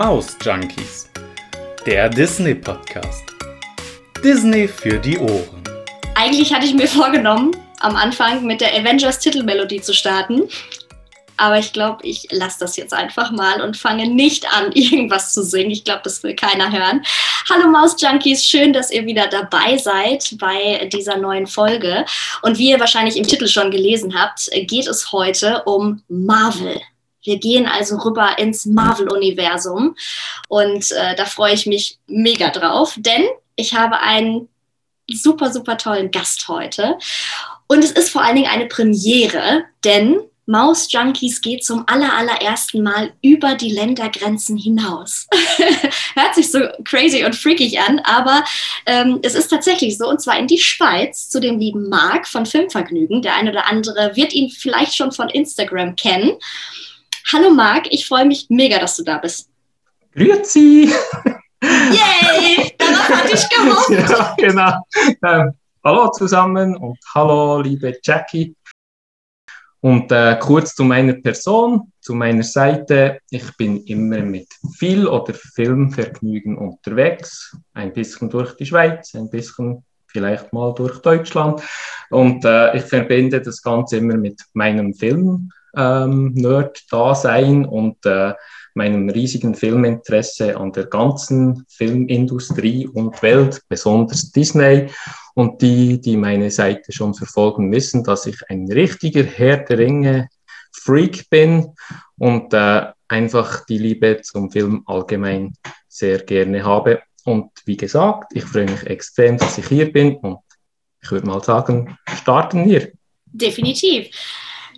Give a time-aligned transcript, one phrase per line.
[0.00, 1.10] Maus Junkies,
[1.84, 3.22] der Disney Podcast.
[4.24, 5.62] Disney für die Ohren.
[6.14, 10.48] Eigentlich hatte ich mir vorgenommen, am Anfang mit der Avengers Titelmelodie zu starten.
[11.36, 15.44] Aber ich glaube, ich lasse das jetzt einfach mal und fange nicht an, irgendwas zu
[15.44, 15.70] singen.
[15.70, 17.04] Ich glaube, das will keiner hören.
[17.50, 22.06] Hallo Maus Junkies, schön, dass ihr wieder dabei seid bei dieser neuen Folge.
[22.40, 26.80] Und wie ihr wahrscheinlich im Titel schon gelesen habt, geht es heute um Marvel.
[27.22, 29.96] Wir gehen also rüber ins Marvel-Universum
[30.48, 33.24] und äh, da freue ich mich mega drauf, denn
[33.56, 34.48] ich habe einen
[35.08, 36.96] super, super tollen Gast heute.
[37.66, 40.20] Und es ist vor allen Dingen eine Premiere, denn
[40.50, 45.28] Maus Junkies geht zum aller, allerersten Mal über die Ländergrenzen hinaus.
[46.14, 48.42] Hört sich so crazy und freakig an, aber
[48.86, 52.46] ähm, es ist tatsächlich so, und zwar in die Schweiz zu dem lieben Marc von
[52.46, 53.22] Filmvergnügen.
[53.22, 56.32] Der eine oder andere wird ihn vielleicht schon von Instagram kennen.
[57.32, 59.48] Hallo Marc, ich freue mich mega, dass du da bist.
[60.12, 60.92] Grüezi!
[61.62, 62.74] Yay!
[62.76, 63.90] Darauf hatte ich gehofft.
[64.10, 64.72] ja, genau.
[65.22, 65.52] Ähm,
[65.84, 68.56] hallo zusammen und hallo liebe Jackie.
[69.80, 73.20] Und äh, kurz zu meiner Person, zu meiner Seite.
[73.30, 77.56] Ich bin immer mit viel oder Filmvergnügen unterwegs.
[77.74, 81.62] Ein bisschen durch die Schweiz, ein bisschen vielleicht mal durch Deutschland.
[82.10, 86.34] Und äh, ich verbinde das Ganze immer mit meinem Film-Nerd-Dasein ähm,
[87.68, 88.34] und äh,
[88.74, 94.88] meinem riesigen Filminteresse an der ganzen Filmindustrie und Welt, besonders Disney.
[95.34, 100.28] Und die, die meine Seite schon verfolgen, wissen, dass ich ein richtiger Herr der Ringe
[100.72, 101.74] Freak bin
[102.18, 105.54] und äh, einfach die Liebe zum Film allgemein
[105.88, 107.02] sehr gerne habe.
[107.24, 110.38] Und wie gesagt, ich freue mich extrem, dass ich hier bin und
[111.02, 112.92] ich würde mal sagen, starten wir.
[113.26, 114.10] Definitiv.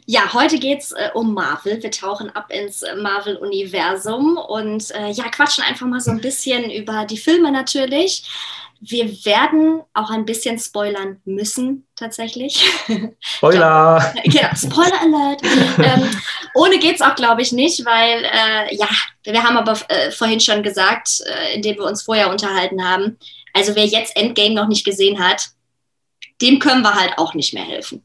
[0.06, 1.82] Ja, heute geht es äh, um Marvel.
[1.82, 7.04] Wir tauchen ab ins Marvel-Universum und äh, ja, quatschen einfach mal so ein bisschen über
[7.04, 8.24] die Filme natürlich.
[8.80, 12.68] Wir werden auch ein bisschen spoilern müssen, tatsächlich.
[13.20, 14.12] Spoiler!
[14.24, 15.40] genau, Spoiler Alert!
[15.78, 16.10] ähm,
[16.56, 18.88] ohne geht es auch, glaube ich, nicht, weil, äh, ja,
[19.22, 23.18] wir haben aber äh, vorhin schon gesagt, äh, indem wir uns vorher unterhalten haben,
[23.52, 25.50] also wer jetzt Endgame noch nicht gesehen hat,
[26.40, 28.02] dem können wir halt auch nicht mehr helfen.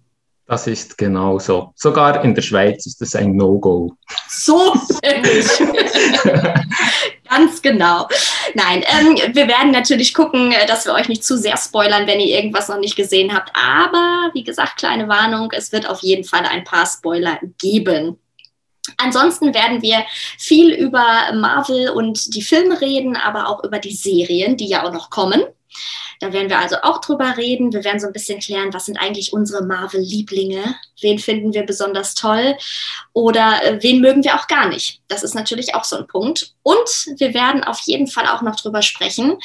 [0.47, 1.73] Das ist genau so.
[1.75, 3.93] Sogar in der Schweiz ist das ein No-Go.
[4.29, 4.73] So
[7.29, 8.07] Ganz genau.
[8.53, 12.21] Nein, ähm, wir werden natürlich gucken, äh, dass wir euch nicht zu sehr spoilern, wenn
[12.21, 13.51] ihr irgendwas noch nicht gesehen habt.
[13.53, 18.17] Aber wie gesagt, kleine Warnung, es wird auf jeden Fall ein paar Spoiler geben.
[18.95, 20.05] Ansonsten werden wir
[20.37, 24.93] viel über Marvel und die Filme reden, aber auch über die Serien, die ja auch
[24.93, 25.43] noch kommen.
[26.19, 27.71] Da werden wir also auch drüber reden.
[27.73, 30.75] Wir werden so ein bisschen klären, was sind eigentlich unsere Marvel-Lieblinge?
[31.01, 32.57] Wen finden wir besonders toll?
[33.13, 35.01] Oder äh, wen mögen wir auch gar nicht?
[35.07, 36.53] Das ist natürlich auch so ein Punkt.
[36.63, 39.37] Und wir werden auf jeden Fall auch noch drüber sprechen,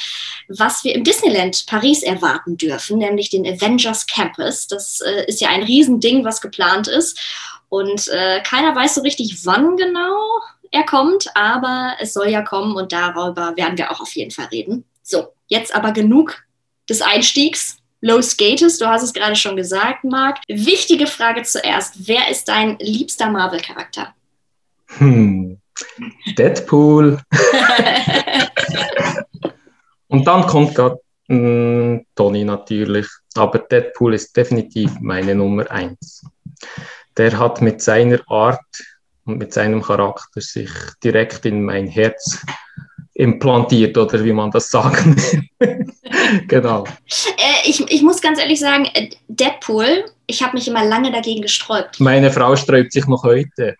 [0.47, 4.67] was wir im Disneyland Paris erwarten dürfen, nämlich den Avengers Campus.
[4.67, 7.19] Das äh, ist ja ein Riesending, was geplant ist.
[7.69, 10.17] Und äh, keiner weiß so richtig, wann genau
[10.71, 14.45] er kommt, aber es soll ja kommen und darüber werden wir auch auf jeden Fall
[14.45, 14.85] reden.
[15.03, 16.43] So, jetzt aber genug
[16.89, 17.77] des Einstiegs.
[18.01, 20.39] Los geht es, du hast es gerade schon gesagt, Marc.
[20.49, 22.07] Wichtige Frage zuerst.
[22.07, 24.13] Wer ist dein liebster Marvel-Charakter?
[24.97, 25.59] Hm.
[26.37, 27.19] Deadpool.
[30.07, 33.07] Und dann kommt gerade hm, Tony natürlich.
[33.35, 36.25] Aber Deadpool ist definitiv meine Nummer eins.
[37.17, 38.59] Der hat mit seiner Art
[39.25, 40.69] und mit seinem Charakter sich
[41.03, 42.43] direkt in mein Herz
[43.15, 45.15] implantiert oder wie man das sagen
[45.59, 45.87] will.
[46.47, 46.83] genau.
[46.83, 51.41] Äh, ich, ich muss ganz ehrlich sagen, äh, Deadpool, ich habe mich immer lange dagegen
[51.41, 51.99] gesträubt.
[51.99, 53.75] Meine Frau sträubt sich noch heute.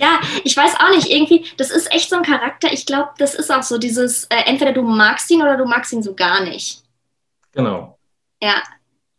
[0.00, 3.34] ja, ich weiß auch nicht, irgendwie, das ist echt so ein Charakter, ich glaube, das
[3.34, 6.42] ist auch so dieses, äh, entweder du magst ihn oder du magst ihn so gar
[6.42, 6.82] nicht.
[7.52, 7.98] Genau.
[8.42, 8.62] Ja.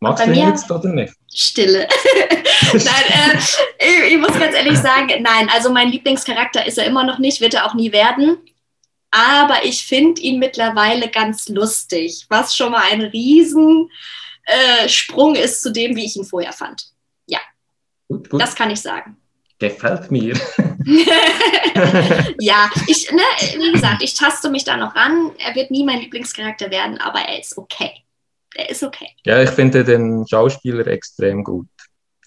[0.00, 1.14] Magst du ihn jetzt oder nicht?
[1.32, 1.88] Stille.
[2.72, 3.38] nein, äh,
[3.78, 7.40] ich, ich, muss ganz ehrlich sagen, nein, also mein Lieblingscharakter ist er immer noch nicht,
[7.40, 8.38] wird er auch nie werden.
[9.14, 13.86] Aber ich finde ihn mittlerweile ganz lustig, was schon mal ein Riesensprung
[15.36, 16.86] äh, ist zu dem, wie ich ihn vorher fand.
[17.26, 17.38] Ja,
[18.08, 18.42] gut, gut.
[18.42, 19.16] das kann ich sagen.
[19.60, 20.34] Gefällt mir.
[22.40, 23.22] ja, ich, ne,
[23.56, 25.30] wie gesagt, ich taste mich da noch ran.
[25.38, 27.92] Er wird nie mein Lieblingscharakter werden, aber er ist okay.
[28.56, 29.10] Er ist okay.
[29.24, 31.68] Ja, ich finde den Schauspieler extrem gut.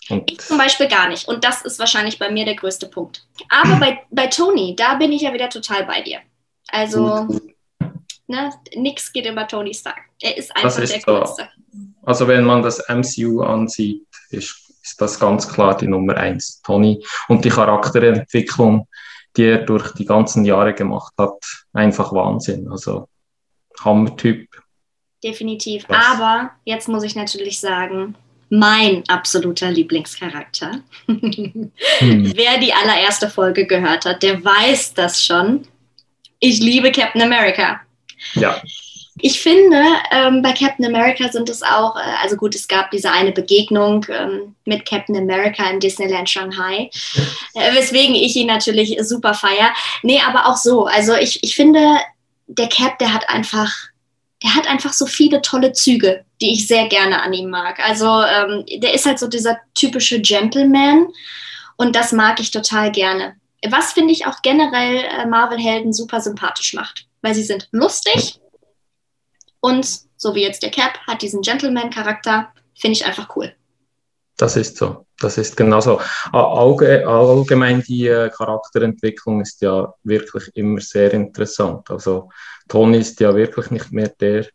[0.07, 1.27] Und ich zum Beispiel gar nicht.
[1.27, 3.27] Und das ist wahrscheinlich bei mir der größte Punkt.
[3.49, 6.21] Aber bei, bei Tony, da bin ich ja wieder total bei dir.
[6.67, 7.27] Also,
[8.27, 10.01] ne, nichts geht über Tony Stark.
[10.21, 11.49] Er ist einfach ist der Coolste.
[12.03, 17.03] Also, wenn man das MCU ansieht, ist, ist das ganz klar die Nummer eins, Tony.
[17.27, 18.87] Und die Charakterentwicklung
[19.37, 21.37] die er durch die ganzen Jahre gemacht hat,
[21.73, 22.67] einfach Wahnsinn.
[22.69, 23.07] Also
[23.83, 24.49] Hammer-Typ.
[25.23, 25.85] Definitiv.
[25.87, 26.05] Was?
[26.13, 28.15] Aber jetzt muss ich natürlich sagen,
[28.49, 30.81] mein absoluter Lieblingscharakter.
[31.07, 31.71] hm.
[31.99, 35.67] Wer die allererste Folge gehört hat, der weiß das schon.
[36.39, 37.81] Ich liebe Captain America.
[38.33, 38.61] Ja.
[39.19, 39.81] Ich finde,
[40.11, 44.05] ähm, bei Captain America sind es auch, äh, also gut, es gab diese eine Begegnung
[44.09, 46.89] ähm, mit Captain America in Disneyland Shanghai,
[47.55, 49.73] äh, weswegen ich ihn natürlich super feier.
[50.03, 50.85] Nee, aber auch so.
[50.85, 51.97] Also ich, ich finde,
[52.45, 53.73] der Cap, der hat einfach,
[54.43, 57.79] der hat einfach so viele tolle Züge, die ich sehr gerne an ihm mag.
[57.79, 61.07] Also ähm, der ist halt so dieser typische Gentleman
[61.75, 63.35] und das mag ich total gerne.
[63.69, 68.39] Was finde ich auch generell äh, Marvel-Helden super sympathisch macht, weil sie sind lustig
[69.59, 69.87] und
[70.17, 73.53] so wie jetzt der Cap hat diesen Gentleman-Charakter, finde ich einfach cool.
[74.37, 75.05] Das ist so.
[75.19, 75.99] Das ist genauso.
[76.31, 81.89] Allgemein die äh, Charakterentwicklung ist ja wirklich immer sehr interessant.
[81.89, 82.29] Also
[82.67, 84.45] Tony ist ja wirklich nicht mehr der,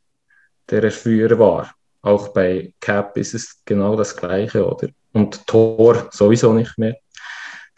[0.71, 1.75] der er früher war.
[2.03, 4.89] Auch bei Cap ist es genau das Gleiche, oder?
[5.13, 6.97] Und Thor sowieso nicht mehr.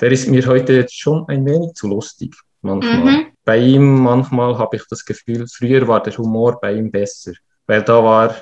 [0.01, 2.99] Der ist mir heute jetzt schon ein wenig zu lustig, manchmal.
[2.99, 3.27] Mhm.
[3.45, 7.33] Bei ihm manchmal habe ich das Gefühl, früher war der Humor bei ihm besser,
[7.67, 8.35] weil da war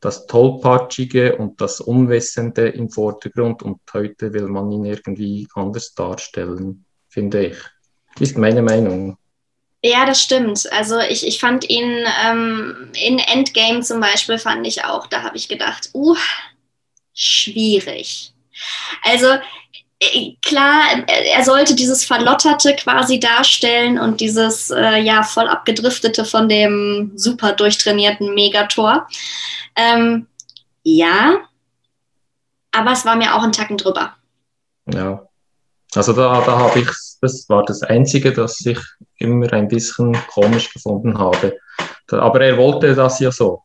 [0.00, 6.84] das Tollpatschige und das Unwissende im Vordergrund und heute will man ihn irgendwie anders darstellen,
[7.08, 7.56] finde ich.
[8.18, 9.16] Ist meine Meinung.
[9.82, 10.70] Ja, das stimmt.
[10.72, 15.36] Also ich, ich fand ihn ähm, in Endgame zum Beispiel, fand ich auch, da habe
[15.36, 16.16] ich gedacht, uh,
[17.14, 18.32] schwierig.
[19.02, 19.26] Also
[20.42, 27.12] klar, er sollte dieses Verlotterte quasi darstellen und dieses äh, ja voll abgedriftete von dem
[27.16, 29.08] super durchtrainierten Megator.
[29.74, 30.26] Ähm,
[30.82, 31.38] ja,
[32.72, 34.14] aber es war mir auch ein Tacken drüber.
[34.92, 35.26] Ja,
[35.94, 36.88] also da, da habe ich,
[37.22, 38.78] das war das Einzige, das ich
[39.18, 41.58] immer ein bisschen komisch gefunden habe.
[42.10, 43.62] Aber er wollte das ja so.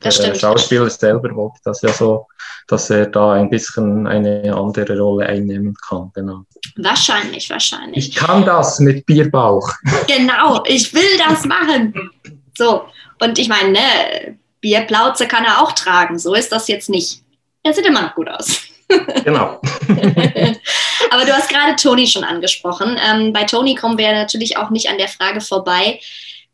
[0.00, 0.38] Das der stimmt.
[0.38, 2.26] Schauspieler selber wollte das ja so,
[2.66, 6.10] dass er da ein bisschen eine andere Rolle einnehmen kann.
[6.14, 6.44] Genau.
[6.76, 8.08] Wahrscheinlich, wahrscheinlich.
[8.08, 9.70] Ich kann das mit Bierbauch.
[10.06, 12.10] Genau, ich will das machen.
[12.56, 12.84] So,
[13.20, 16.18] und ich meine, ne, Bierplauze kann er auch tragen.
[16.18, 17.22] So ist das jetzt nicht.
[17.62, 18.62] Er sieht immer noch gut aus.
[19.24, 19.60] Genau.
[21.12, 22.98] Aber du hast gerade Toni schon angesprochen.
[23.00, 26.00] Ähm, bei Toni kommen wir ja natürlich auch nicht an der Frage vorbei,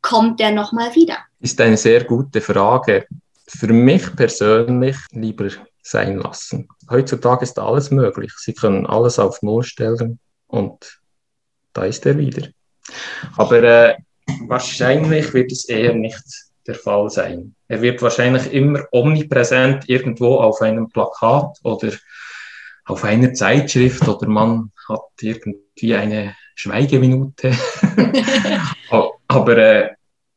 [0.02, 1.16] kommt der nochmal wieder?
[1.40, 3.06] Ist eine sehr gute Frage.
[3.48, 5.48] Für mich persönlich lieber
[5.82, 6.68] sein lassen.
[6.90, 8.32] Heutzutage ist alles möglich.
[8.38, 11.00] Sie können alles auf Null stellen und
[11.72, 12.48] da ist er wieder.
[13.36, 13.96] Aber äh,
[14.48, 16.24] wahrscheinlich wird es eher nicht
[16.66, 17.54] der Fall sein.
[17.68, 21.92] Er wird wahrscheinlich immer omnipräsent irgendwo auf einem Plakat oder
[22.86, 27.52] auf einer Zeitschrift oder man hat irgendwie eine Schweigeminute.
[29.28, 29.90] Aber äh,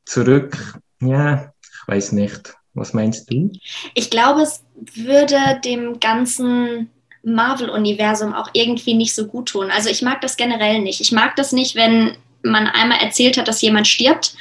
[0.06, 2.54] zurück, ja, ich weiß nicht.
[2.80, 3.52] Was meinst du?
[3.94, 4.64] Ich glaube, es
[4.96, 6.90] würde dem ganzen
[7.24, 9.70] Marvel-Universum auch irgendwie nicht so gut tun.
[9.72, 11.02] Also ich mag das generell nicht.
[11.02, 14.36] Ich mag das nicht, wenn man einmal erzählt hat, dass jemand stirbt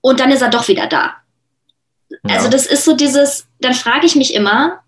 [0.00, 1.16] und dann ist er doch wieder da.
[2.24, 2.36] Ja.
[2.36, 4.80] Also das ist so dieses, dann frage ich mich immer,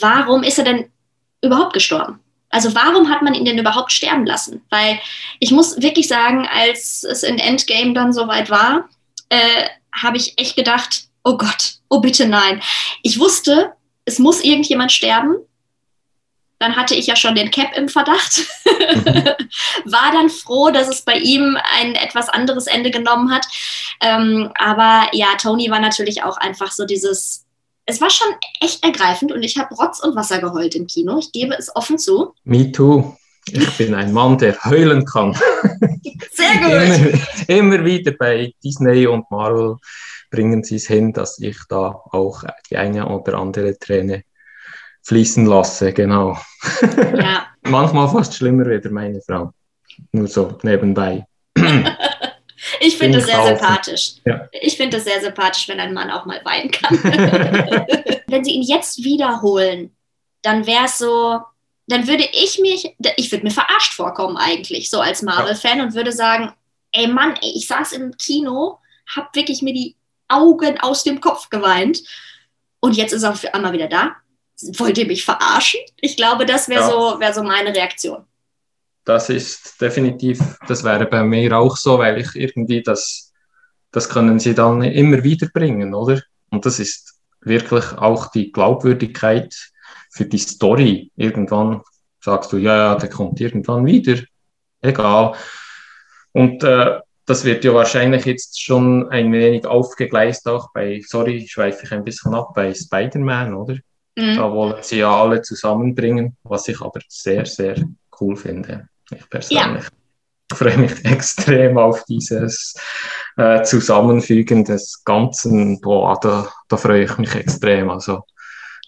[0.00, 0.90] warum ist er denn
[1.42, 2.20] überhaupt gestorben?
[2.50, 4.62] Also warum hat man ihn denn überhaupt sterben lassen?
[4.70, 5.00] Weil
[5.38, 8.88] ich muss wirklich sagen, als es in Endgame dann soweit war,
[9.28, 12.62] äh, habe ich echt gedacht, oh Gott, oh bitte nein.
[13.02, 13.72] Ich wusste,
[14.04, 15.36] es muss irgendjemand sterben.
[16.58, 18.44] Dann hatte ich ja schon den Cap im Verdacht.
[19.84, 23.46] War dann froh, dass es bei ihm ein etwas anderes Ende genommen hat.
[24.00, 27.44] Ähm, aber ja, Tony war natürlich auch einfach so dieses.
[27.86, 28.28] Es war schon
[28.60, 31.18] echt ergreifend und ich habe Rotz und Wasser geheult im Kino.
[31.18, 32.34] Ich gebe es offen zu.
[32.44, 33.16] Me too.
[33.46, 35.34] Ich bin ein Mann, der heulen kann.
[36.32, 36.70] Sehr gut.
[36.70, 39.76] immer, immer wieder bei Disney und Marvel
[40.30, 44.24] bringen sie es hin, dass ich da auch die eine oder andere Träne
[45.02, 46.38] fließen lasse, genau.
[47.16, 47.46] Ja.
[47.62, 49.52] Manchmal fast schlimmer wieder meine Frau.
[50.12, 51.26] Nur so nebenbei.
[52.80, 54.14] ich finde das sehr sympathisch.
[54.24, 54.48] Ja.
[54.52, 56.98] Ich finde es sehr sympathisch, wenn ein Mann auch mal weinen kann.
[58.26, 59.96] wenn sie ihn jetzt wiederholen,
[60.42, 61.40] dann wäre es so,
[61.86, 66.12] dann würde ich mich, ich würde mir verarscht vorkommen eigentlich, so als Marvel-Fan und würde
[66.12, 66.52] sagen,
[66.92, 68.78] ey Mann, ey, ich saß im Kino,
[69.14, 69.96] hab wirklich mir die
[70.28, 72.02] Augen aus dem Kopf geweint.
[72.80, 74.16] Und jetzt ist er für einmal wieder da.
[74.78, 75.80] Wollt ihr mich verarschen?
[75.96, 76.90] Ich glaube, das wäre ja.
[76.90, 78.24] so, wär so meine Reaktion.
[79.04, 83.32] Das ist definitiv, das wäre bei mir auch so, weil ich irgendwie das,
[83.90, 86.20] das können sie dann immer wieder bringen, oder?
[86.50, 89.54] Und das ist wirklich auch die Glaubwürdigkeit
[90.10, 91.10] für die Story.
[91.16, 91.82] Irgendwann
[92.20, 94.20] sagst du, ja, ja, der kommt irgendwann wieder.
[94.82, 95.34] Egal.
[96.32, 101.84] Und äh, das wird ja wahrscheinlich jetzt schon ein wenig aufgegleist, auch bei, sorry, schweife
[101.84, 103.74] ich ein bisschen ab, bei Spider-Man, oder?
[104.16, 104.36] Mhm.
[104.36, 107.76] Da wollen sie ja alle zusammenbringen, was ich aber sehr, sehr
[108.20, 108.88] cool finde.
[109.14, 109.84] Ich persönlich.
[109.84, 109.88] Ja
[110.52, 112.74] freue mich extrem auf dieses
[113.36, 115.80] äh, Zusammenfügen des Ganzen.
[115.80, 117.90] Boah, da, da freue ich mich extrem.
[117.90, 118.22] Also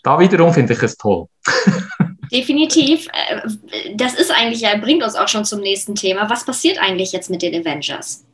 [0.03, 1.27] da wiederum finde ich es toll.
[2.33, 3.09] Definitiv.
[3.09, 6.31] Äh, das ist eigentlich ja, bringt uns auch schon zum nächsten Thema.
[6.31, 8.25] Was passiert eigentlich jetzt mit den Avengers?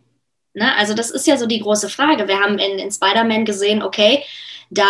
[0.56, 0.74] Ne?
[0.78, 2.26] Also, das ist ja so die große Frage.
[2.26, 4.24] Wir haben in, in Spider-Man gesehen, okay,
[4.70, 4.88] da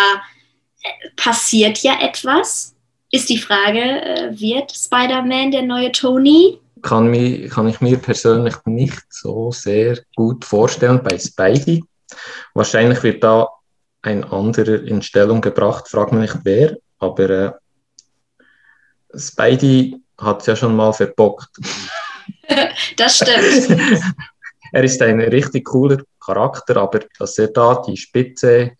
[0.83, 2.75] äh, passiert ja etwas.
[3.11, 6.61] Ist die Frage, äh, wird Spider-Man der neue Tony?
[6.83, 11.83] Kann, mich, kann ich mir persönlich nicht so sehr gut vorstellen bei Spidey.
[12.55, 13.49] Wahrscheinlich wird da
[14.03, 17.53] ein anderer in Stellung gebracht, frag mich nicht wer, aber äh,
[19.19, 21.49] Spidey hat es ja schon mal verbockt.
[22.97, 23.83] das stimmt.
[24.73, 28.73] er ist ein richtig cooler Charakter, aber dass er da die Spitze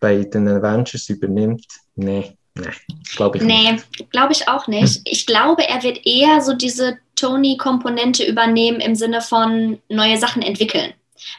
[0.00, 2.68] bei den Avengers übernimmt, nee, nee,
[3.16, 3.86] glaube ich nee, nicht.
[3.98, 5.00] Nee, glaube ich auch nicht.
[5.04, 10.92] Ich glaube, er wird eher so diese Tony-Komponente übernehmen im Sinne von neue Sachen entwickeln.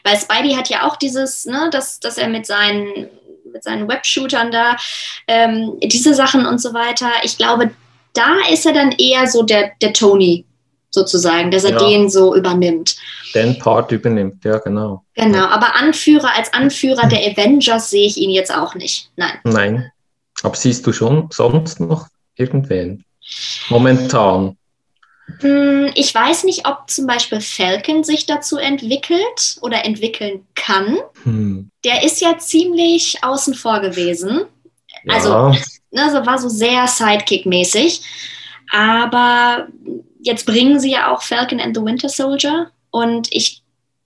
[0.04, 3.08] Weil Spidey hat ja auch dieses, ne, dass, dass er mit seinen,
[3.52, 4.78] mit seinen Webshootern da,
[5.28, 7.10] ähm, diese Sachen und so weiter.
[7.24, 7.72] Ich glaube,
[8.14, 10.46] da ist er dann eher so der, der Tony
[10.96, 11.78] sozusagen, dass er ja.
[11.78, 12.96] den so übernimmt.
[13.36, 15.04] Den Part übernimmt, ja, genau.
[15.14, 19.12] Genau, aber Anführer als Anführer der Avengers sehe ich ihn jetzt auch nicht.
[19.16, 19.40] Nein.
[19.44, 19.92] Nein.
[20.42, 23.06] Aber siehst du schon sonst noch irgendwen?
[23.70, 24.58] Momentan.
[25.40, 30.98] Hm, ich weiß nicht, ob zum Beispiel Falcon sich dazu entwickelt oder entwickeln kann.
[31.24, 31.70] Hm.
[31.84, 34.46] Der ist ja ziemlich außen vor gewesen.
[35.04, 35.14] Ja.
[35.14, 35.50] Also,
[35.92, 38.02] ne, so war so sehr Sidekick-mäßig.
[38.72, 39.68] Aber
[40.26, 42.72] jetzt bringen sie ja auch Falcon and the Winter Soldier.
[42.90, 43.62] Und ich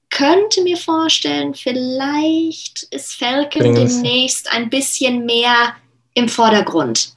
[0.10, 5.76] könnte mir vorstellen, vielleicht ist Falcon bringen demnächst ein bisschen mehr
[6.14, 7.14] im Vordergrund.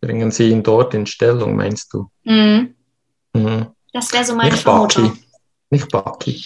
[0.00, 2.10] Bringen Sie ihn dort in Stellung, meinst du?
[2.24, 2.74] Mhm.
[3.32, 3.66] Mhm.
[3.92, 5.08] Das wäre so meine Nicht Vermutung.
[5.08, 5.22] Bucky.
[5.70, 6.44] Nicht Bucky.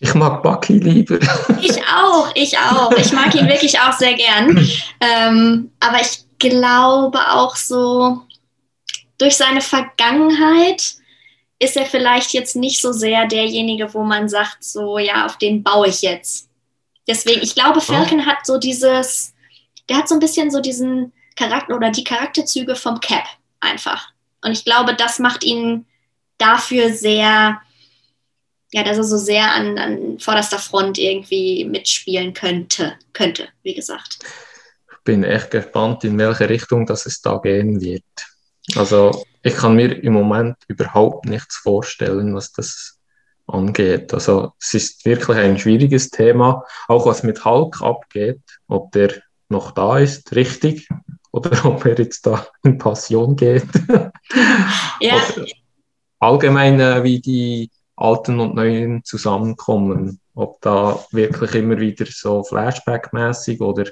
[0.00, 1.18] Ich mag Bucky lieber.
[1.60, 2.92] Ich auch, ich auch.
[2.92, 4.66] Ich mag ihn wirklich auch sehr gern.
[5.00, 8.22] Ähm, aber ich glaube auch so,
[9.18, 10.94] durch seine Vergangenheit
[11.62, 15.62] ist er vielleicht jetzt nicht so sehr derjenige, wo man sagt, so, ja, auf den
[15.62, 16.48] baue ich jetzt.
[17.06, 18.26] Deswegen, ich glaube, Falcon oh.
[18.26, 19.32] hat so dieses,
[19.88, 23.24] der hat so ein bisschen so diesen Charakter oder die Charakterzüge vom Cap
[23.60, 24.08] einfach.
[24.44, 25.86] Und ich glaube, das macht ihn
[26.36, 27.60] dafür sehr,
[28.72, 34.18] ja, dass er so sehr an, an vorderster Front irgendwie mitspielen könnte, könnte, wie gesagt.
[34.90, 38.02] Ich bin echt gespannt, in welche Richtung das es da gehen wird.
[38.74, 42.98] Also ich kann mir im Moment überhaupt nichts vorstellen, was das
[43.46, 44.14] angeht.
[44.14, 49.14] Also es ist wirklich ein schwieriges Thema, auch was mit Hulk abgeht, ob der
[49.48, 50.88] noch da ist, richtig,
[51.32, 53.66] oder ob er jetzt da in Passion geht.
[55.00, 55.20] Ja.
[56.20, 60.20] allgemein, äh, wie die alten und neuen zusammenkommen.
[60.34, 63.90] Ob da wirklich immer wieder so Flashback-mäßig oder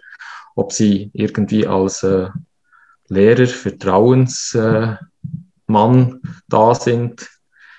[0.55, 2.29] ob sie irgendwie als äh,
[3.09, 5.10] Lehrer, Vertrauensmann äh,
[6.49, 7.29] da sind,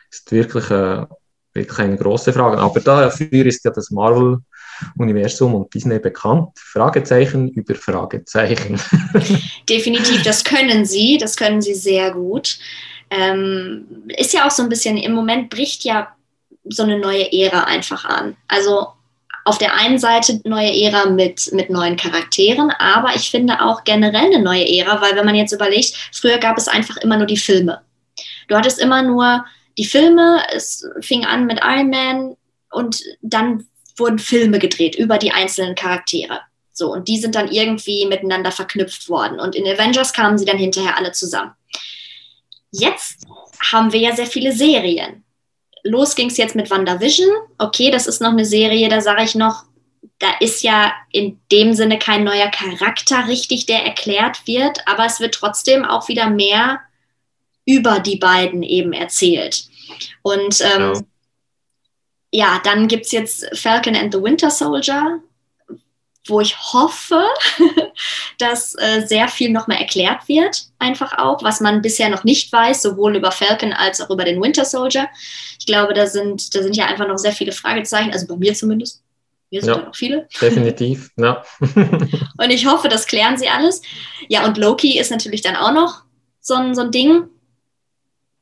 [0.09, 1.05] ist wirklich, äh,
[1.53, 2.57] wirklich eine große Frage.
[2.57, 6.49] Aber dafür ist ja das Marvel-Universum und Disney bekannt.
[6.57, 8.79] Fragezeichen über Fragezeichen.
[9.69, 12.57] Definitiv, das können sie, das können sie sehr gut
[13.11, 16.15] ähm, ist ja auch so ein bisschen, im Moment bricht ja
[16.63, 18.37] so eine neue Ära einfach an.
[18.47, 18.87] Also
[19.45, 24.25] auf der einen Seite neue Ära mit, mit neuen Charakteren, aber ich finde auch generell
[24.25, 27.37] eine neue Ära, weil wenn man jetzt überlegt, früher gab es einfach immer nur die
[27.37, 27.81] Filme.
[28.47, 29.45] Du hattest immer nur
[29.77, 32.35] die Filme, es fing an mit Iron Man
[32.71, 33.67] und dann
[33.97, 36.41] wurden Filme gedreht über die einzelnen Charaktere.
[36.73, 39.39] So, und die sind dann irgendwie miteinander verknüpft worden.
[39.39, 41.51] Und in Avengers kamen sie dann hinterher alle zusammen.
[42.71, 43.27] Jetzt
[43.71, 45.23] haben wir ja sehr viele Serien.
[45.83, 47.29] Los ging es jetzt mit WandaVision.
[47.57, 49.63] Okay, das ist noch eine Serie, da sage ich noch,
[50.19, 55.19] da ist ja in dem Sinne kein neuer Charakter richtig, der erklärt wird, aber es
[55.19, 56.81] wird trotzdem auch wieder mehr
[57.65, 59.65] über die beiden eben erzählt.
[60.21, 61.05] Und ähm,
[62.31, 62.55] ja.
[62.55, 65.19] ja, dann gibt es jetzt Falcon and the Winter Soldier
[66.27, 67.23] wo ich hoffe,
[68.37, 72.81] dass äh, sehr viel nochmal erklärt wird, einfach auch, was man bisher noch nicht weiß,
[72.81, 75.09] sowohl über Falcon als auch über den Winter Soldier.
[75.59, 78.53] Ich glaube, da sind, da sind ja einfach noch sehr viele Fragezeichen, also bei mir
[78.53, 79.01] zumindest.
[79.49, 80.27] Hier sind ja, noch viele.
[80.39, 81.43] Definitiv, ja.
[81.59, 83.81] und ich hoffe, das klären sie alles.
[84.29, 86.03] Ja, und Loki ist natürlich dann auch noch
[86.39, 87.23] so ein, so ein Ding,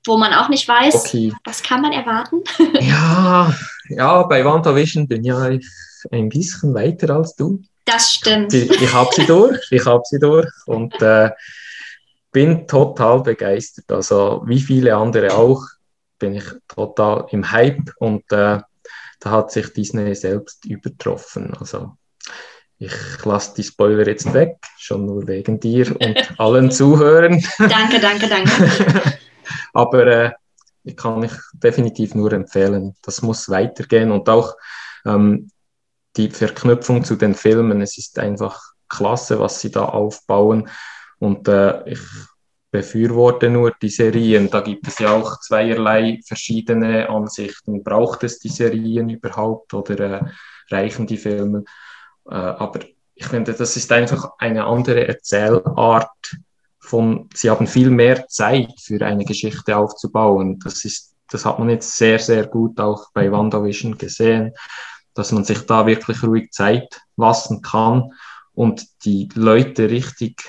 [0.06, 1.34] wo man auch nicht weiß, okay.
[1.46, 2.44] was kann man erwarten.
[2.82, 3.54] ja,
[3.90, 5.66] ja, bei WandaVision bin ja ich
[6.12, 7.62] ein bisschen weiter als du.
[7.92, 8.54] Das stimmt.
[8.54, 11.32] Ich, habe sie durch, ich habe sie durch und äh,
[12.32, 13.92] bin total begeistert.
[13.92, 15.64] Also wie viele andere auch,
[16.20, 18.60] bin ich total im Hype und äh,
[19.20, 21.56] da hat sich Disney selbst übertroffen.
[21.60, 21.94] Also
[22.78, 22.94] ich
[23.26, 27.44] lasse die Spoiler jetzt weg, schon nur wegen dir und allen Zuhören.
[27.58, 28.52] danke, danke, danke.
[29.74, 30.32] Aber äh,
[30.84, 32.96] ich kann mich definitiv nur empfehlen.
[33.02, 34.56] Das muss weitergehen und auch
[35.06, 35.50] ähm,
[36.18, 37.82] die Verknüpfung zu den Filmen.
[37.82, 40.70] Es ist einfach klasse, was sie da aufbauen.
[41.20, 42.00] Und äh, ich
[42.72, 44.50] befürworte nur die Serien.
[44.50, 47.84] Da gibt es ja auch zweierlei verschiedene Ansichten.
[47.84, 50.22] Braucht es die Serien überhaupt oder äh,
[50.70, 51.64] reichen die Filme?
[52.30, 52.82] Äh, aber
[53.16, 56.10] ich finde, das ist einfach eine andere Erzählart.
[56.80, 60.60] Von, sie haben viel mehr Zeit für eine Geschichte aufzubauen.
[60.64, 64.54] Das ist, das hat man jetzt sehr, sehr gut auch bei WandaVision gesehen,
[65.20, 68.14] dass man sich da wirklich ruhig Zeit lassen kann
[68.54, 70.42] und die Leute richtig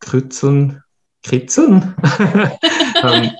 [0.00, 0.82] kützeln
[1.22, 1.94] kitzeln.
[3.02, 3.30] ähm,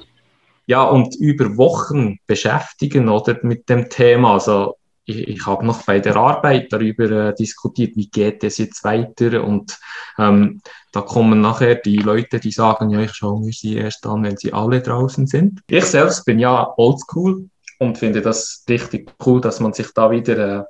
[0.66, 4.35] ja, und über Wochen beschäftigen oder mit dem Thema.
[4.35, 8.85] Also ich, ich habe noch bei der Arbeit darüber äh, diskutiert, wie geht es jetzt
[8.85, 9.42] weiter.
[9.42, 9.78] Und
[10.18, 10.61] ähm,
[10.92, 14.37] da kommen nachher die Leute, die sagen, ja, ich schaue mir sie erst an, wenn
[14.37, 15.61] sie alle draußen sind.
[15.68, 20.66] Ich selbst bin ja oldschool und finde das richtig cool, dass man sich da wieder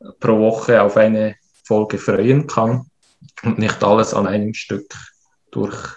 [0.00, 2.86] äh, pro Woche auf eine Folge freuen kann
[3.42, 4.94] und nicht alles an einem Stück
[5.50, 5.96] durch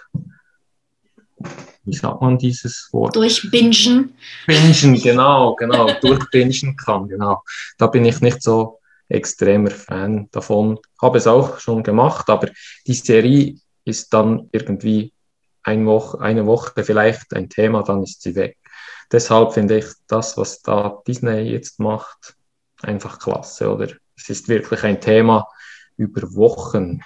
[1.84, 3.16] wie sagt man dieses Wort?
[3.16, 4.14] Durchbingen.
[4.46, 7.42] Bingen, genau, genau, durchbingen kann, genau.
[7.78, 8.78] Da bin ich nicht so
[9.08, 10.78] extremer Fan davon.
[11.00, 12.50] Habe es auch schon gemacht, aber
[12.86, 13.54] die Serie
[13.84, 15.12] ist dann irgendwie
[15.62, 18.57] ein Woche, eine Woche vielleicht ein Thema, dann ist sie weg.
[19.10, 22.34] Deshalb finde ich das, was da Disney jetzt macht,
[22.82, 23.88] einfach klasse, oder?
[24.16, 25.48] Es ist wirklich ein Thema
[25.96, 27.00] über Wochen.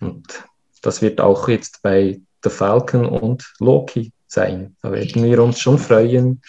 [0.00, 0.44] Und
[0.82, 4.76] das wird auch jetzt bei The Falcon und Loki sein.
[4.82, 6.40] Da werden wir uns schon freuen.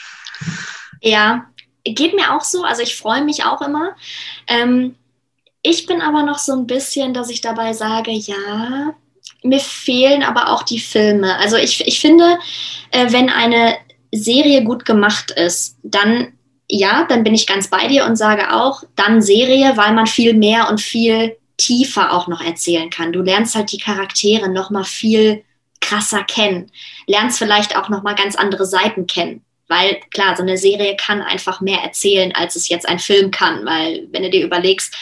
[1.01, 1.47] Ja,
[1.83, 2.63] geht mir auch so.
[2.63, 3.95] Also ich freue mich auch immer.
[4.47, 4.95] Ähm,
[5.61, 8.93] ich bin aber noch so ein bisschen, dass ich dabei sage, ja,
[9.43, 11.35] mir fehlen aber auch die Filme.
[11.37, 12.37] Also ich, ich finde,
[12.91, 13.77] äh, wenn eine
[14.11, 16.33] Serie gut gemacht ist, dann
[16.69, 20.33] ja, dann bin ich ganz bei dir und sage auch, dann Serie, weil man viel
[20.33, 23.13] mehr und viel tiefer auch noch erzählen kann.
[23.13, 25.43] Du lernst halt die Charaktere noch mal viel
[25.79, 26.71] krasser kennen,
[27.05, 31.21] lernst vielleicht auch noch mal ganz andere Seiten kennen, weil klar, so eine Serie kann
[31.21, 34.95] einfach mehr erzählen, als es jetzt ein Film kann, weil wenn du dir überlegst,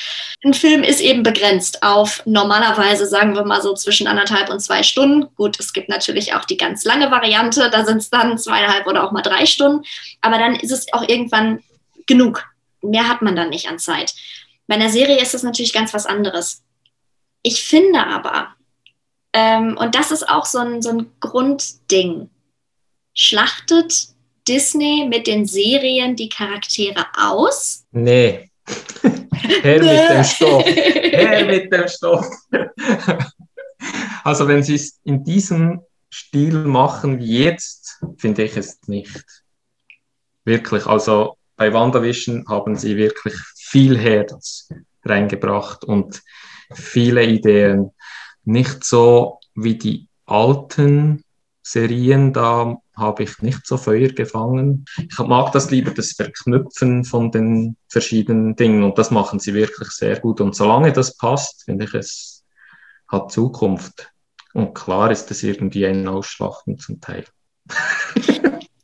[0.43, 4.83] ein Film ist eben begrenzt auf normalerweise, sagen wir mal so zwischen anderthalb und zwei
[4.83, 5.27] Stunden.
[5.35, 9.03] Gut, es gibt natürlich auch die ganz lange Variante, da sind es dann zweieinhalb oder
[9.03, 9.85] auch mal drei Stunden,
[10.21, 11.61] aber dann ist es auch irgendwann
[12.07, 12.45] genug.
[12.81, 14.13] Mehr hat man dann nicht an Zeit.
[14.67, 16.63] Bei einer Serie ist es natürlich ganz was anderes.
[17.43, 18.55] Ich finde aber,
[19.33, 22.29] ähm, und das ist auch so ein, so ein Grundding.
[23.13, 24.14] Schlachtet
[24.47, 27.85] Disney mit den Serien die Charaktere aus?
[27.91, 28.51] Nee.
[29.61, 30.65] Her mit dem Stoff.
[30.65, 32.25] Her mit dem Stoff.
[34.23, 39.23] also wenn sie es in diesem Stil machen wie jetzt, finde ich es nicht.
[40.45, 40.85] Wirklich.
[40.85, 44.69] Also bei WandaVision haben sie wirklich viel Herz
[45.03, 46.21] reingebracht und
[46.73, 47.91] viele Ideen
[48.43, 51.23] nicht so wie die alten
[51.61, 54.85] Serien, da habe ich nicht so Feuer gefangen.
[54.97, 59.89] Ich mag das lieber, das Verknüpfen von den verschiedenen Dingen und das machen sie wirklich
[59.89, 60.41] sehr gut.
[60.41, 62.43] Und solange das passt, finde ich, es
[63.07, 64.11] hat Zukunft.
[64.53, 67.25] Und klar ist es irgendwie ein Ausschlachten zum Teil.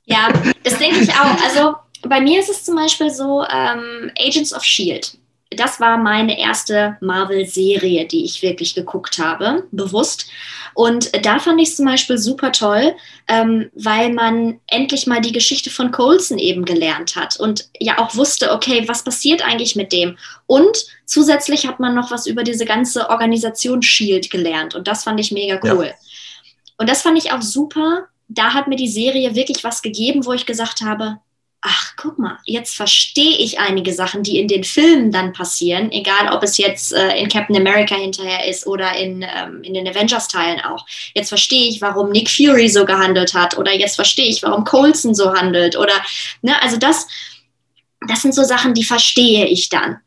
[0.05, 0.29] ja,
[0.63, 1.43] das denke ich auch.
[1.43, 1.75] Also
[2.07, 5.17] bei mir ist es zum Beispiel so, ähm, Agents of Shield
[5.51, 10.27] das war meine erste Marvel-Serie, die ich wirklich geguckt habe, bewusst.
[10.73, 12.95] Und da fand ich es zum Beispiel super toll,
[13.27, 18.15] ähm, weil man endlich mal die Geschichte von Coulson eben gelernt hat und ja auch
[18.15, 20.17] wusste, okay, was passiert eigentlich mit dem?
[20.47, 25.19] Und zusätzlich hat man noch was über diese ganze Organisation Shield gelernt und das fand
[25.19, 25.87] ich mega cool.
[25.87, 25.93] Ja.
[26.77, 28.07] Und das fand ich auch super.
[28.29, 31.17] Da hat mir die Serie wirklich was gegeben, wo ich gesagt habe,
[31.61, 36.33] ach, guck mal, jetzt verstehe ich einige Sachen, die in den Filmen dann passieren, egal
[36.33, 40.61] ob es jetzt äh, in Captain America hinterher ist oder in, ähm, in den Avengers-Teilen
[40.61, 40.85] auch.
[41.13, 45.13] Jetzt verstehe ich, warum Nick Fury so gehandelt hat oder jetzt verstehe ich, warum Coulson
[45.13, 45.93] so handelt oder,
[46.41, 47.07] ne, also das,
[48.07, 49.99] das sind so Sachen, die verstehe ich dann.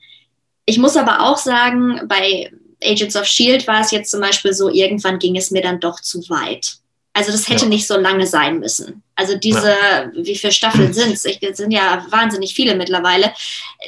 [0.66, 2.50] Ich muss aber auch sagen, bei
[2.82, 6.00] Agents of Shield war es jetzt zum Beispiel so, irgendwann ging es mir dann doch
[6.00, 6.78] zu weit
[7.14, 7.68] Also das hätte ja.
[7.68, 9.02] nicht so lange sein müssen.
[9.14, 10.10] Also diese, ja.
[10.12, 11.24] wie viele Staffeln sind es?
[11.24, 13.32] Es sind ja wahnsinnig viele mittlerweile.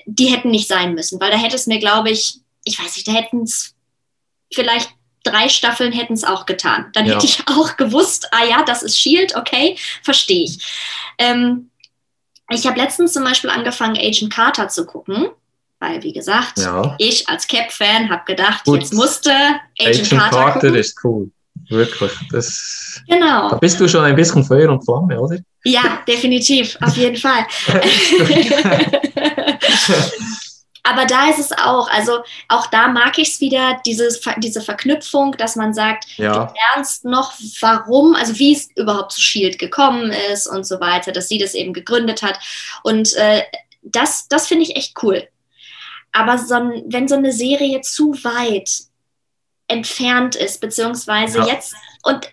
[0.07, 3.07] Die hätten nicht sein müssen, weil da hätte es mir, glaube ich, ich weiß nicht,
[3.07, 3.75] da hätten es
[4.53, 4.91] vielleicht
[5.25, 6.87] drei Staffeln hätten es auch getan.
[6.93, 7.15] Dann ja.
[7.15, 10.65] hätte ich auch gewusst, ah ja, das ist Shield, okay, verstehe ich.
[11.19, 11.71] Ähm,
[12.51, 15.29] ich habe letztens zum Beispiel angefangen, Agent Carter zu gucken.
[15.79, 16.59] Weil, wie gesagt,
[16.97, 18.81] ich als Cap-Fan habe gedacht, Gut.
[18.81, 20.75] jetzt musste Agent, Agent Carter, Carter gucken.
[20.77, 21.31] ist cool.
[21.69, 22.13] Wirklich.
[22.31, 23.51] Das, genau.
[23.51, 25.39] Da bist du schon ein bisschen Feuer und Flamme, oder?
[25.65, 26.77] Ja, definitiv.
[26.81, 27.47] Auf jeden Fall.
[30.89, 35.33] Aber da ist es auch, also auch da mag ich es wieder, dieses, diese Verknüpfung,
[35.33, 36.33] dass man sagt, ja.
[36.33, 41.11] du lernst noch, warum, also wie es überhaupt zu Shield gekommen ist und so weiter,
[41.11, 42.39] dass sie das eben gegründet hat.
[42.85, 43.43] Und äh,
[43.83, 45.27] das, das finde ich echt cool.
[46.13, 48.71] Aber so ein, wenn so eine Serie zu weit
[49.69, 51.47] entfernt ist, beziehungsweise ja.
[51.47, 52.29] jetzt, und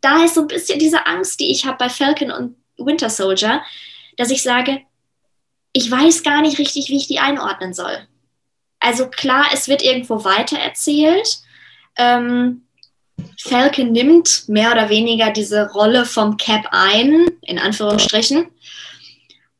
[0.00, 3.62] da ist so ein bisschen diese Angst, die ich habe bei Falcon und Winter Soldier,
[4.16, 4.82] dass ich sage,
[5.72, 8.06] ich weiß gar nicht richtig, wie ich die einordnen soll.
[8.80, 11.38] Also klar, es wird irgendwo weiter erzählt.
[11.96, 12.64] Ähm,
[13.40, 18.48] Falcon nimmt mehr oder weniger diese Rolle vom Cap ein, in Anführungsstrichen.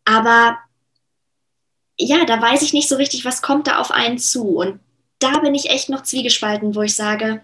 [0.05, 0.59] Aber
[1.99, 4.57] ja, da weiß ich nicht so richtig, was kommt da auf einen zu.
[4.57, 4.81] Und
[5.19, 7.43] da bin ich echt noch zwiegespalten, wo ich sage,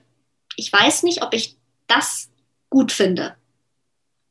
[0.56, 1.56] ich weiß nicht, ob ich
[1.86, 2.28] das
[2.70, 3.34] gut finde.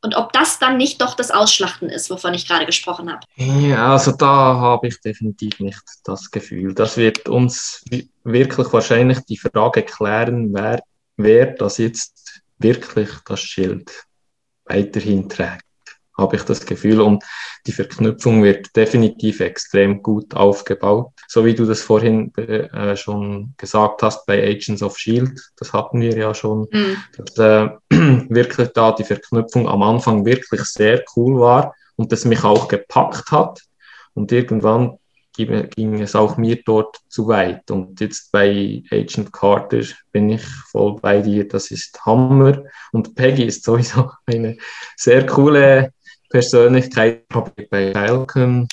[0.02, 3.26] Und ob das dann nicht doch das Ausschlachten ist, wovon ich gerade gesprochen habe.
[3.36, 6.74] Ja, also da habe ich definitiv nicht das Gefühl.
[6.74, 7.86] Das wird uns
[8.26, 10.84] wirklich wahrscheinlich die Frage klären, wer,
[11.16, 13.92] wer das jetzt wirklich das Schild
[14.66, 15.64] weiterhin trägt
[16.18, 17.02] habe ich das Gefühl.
[17.02, 17.24] Und
[17.66, 21.12] die Verknüpfung wird definitiv extrem gut aufgebaut.
[21.28, 26.02] So wie du das vorhin äh, schon gesagt hast bei Agents of Shield, das hatten
[26.02, 26.98] wir ja schon, mhm.
[27.18, 27.70] dass äh,
[28.30, 33.32] wirklich da die Verknüpfung am Anfang wirklich sehr cool war und das mich auch gepackt
[33.32, 33.62] hat.
[34.14, 35.00] Und irgendwann
[35.36, 37.72] ging es auch mir dort zu weit.
[37.72, 41.48] Und jetzt bei Agent Carter bin ich voll bei dir.
[41.48, 42.64] Das ist Hammer.
[42.92, 44.58] Und Peggy ist sowieso eine
[44.96, 45.92] sehr coole
[46.34, 48.68] Persönlichkeit habe ich bei Falcon,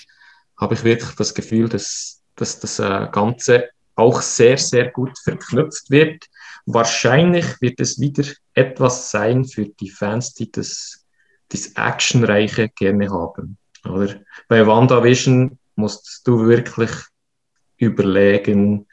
[0.57, 5.91] habe ich wirklich das Gefühl, dass, dass das äh, Ganze auch sehr, sehr gut verknüpft
[5.91, 6.25] wird.
[6.65, 11.05] Wahrscheinlich wird es wieder etwas sein für die Fans, die das,
[11.51, 13.59] das Actionreiche gerne haben.
[13.85, 14.21] Oder?
[14.49, 16.93] Bei WandaVision musst du wirklich
[17.77, 18.87] überlegen,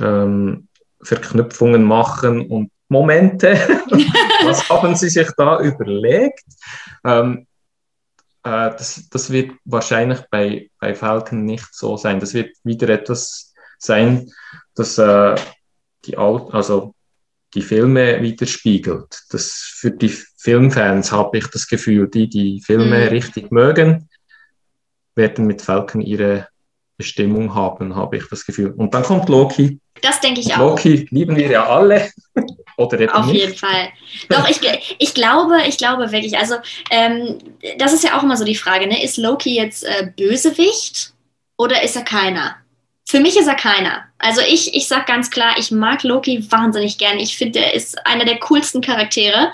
[0.00, 0.68] ähm,
[1.02, 3.52] Verknüpfungen machen und Momente.
[4.46, 6.44] Was haben sie sich da überlegt?
[7.04, 7.46] Ähm,
[8.46, 12.20] äh, das, das wird wahrscheinlich bei, bei Falcon nicht so sein.
[12.20, 14.30] Das wird wieder etwas sein,
[14.76, 15.34] das äh,
[16.04, 16.94] die, also
[17.54, 19.24] die Filme widerspiegelt.
[19.30, 23.08] Das für die Filmfans habe ich das Gefühl, die die Filme mhm.
[23.08, 24.08] richtig mögen,
[25.16, 26.48] werden mit Falcon ihre
[26.96, 28.70] Bestimmung haben, habe ich das Gefühl.
[28.70, 29.80] Und dann kommt Loki.
[30.00, 30.58] Das denke ich auch.
[30.58, 32.10] Loki lieben wir ja alle.
[32.76, 33.40] Oder eben Auf nicht.
[33.40, 33.88] jeden Fall.
[34.28, 34.60] Doch, ich,
[34.98, 36.56] ich glaube, ich glaube wirklich, also
[36.90, 37.38] ähm,
[37.78, 39.02] das ist ja auch immer so die Frage, ne?
[39.02, 41.12] ist Loki jetzt äh, Bösewicht
[41.56, 42.56] oder ist er keiner?
[43.08, 44.04] Für mich ist er keiner.
[44.18, 47.18] Also ich, ich sage ganz klar, ich mag Loki wahnsinnig gern.
[47.18, 49.52] Ich finde, er ist einer der coolsten Charaktere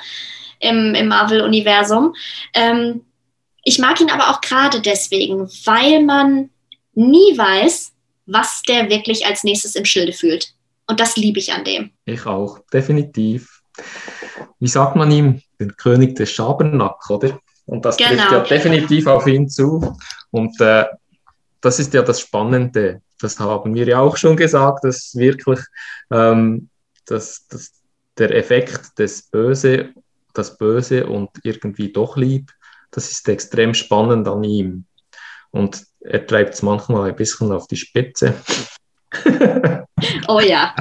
[0.59, 2.15] im, im Marvel-Universum.
[2.55, 3.05] Ähm,
[3.63, 6.51] ich mag ihn aber auch gerade deswegen, weil man
[6.95, 7.93] nie weiß,
[8.27, 10.55] was der wirklich als nächstes im Schilde fühlt.
[10.93, 11.91] Und das liebe ich an dem.
[12.05, 13.63] Ich auch, definitiv.
[14.61, 15.41] Wie sagt man ihm?
[15.59, 17.41] Den König des Schabernack, oder?
[17.65, 18.11] Und das genau.
[18.11, 19.97] trifft ja definitiv auf ihn zu.
[20.31, 20.85] Und äh,
[21.63, 23.01] das ist ja das Spannende.
[23.19, 25.61] Das haben wir ja auch schon gesagt, dass wirklich
[26.11, 26.69] ähm,
[27.07, 27.73] dass, dass
[28.19, 29.95] der Effekt des Böse,
[30.35, 32.53] das Böse und irgendwie doch lieb,
[32.91, 34.85] das ist extrem spannend an ihm.
[35.53, 38.35] Und er treibt es manchmal ein bisschen auf die Spitze.
[40.29, 40.75] oh ja.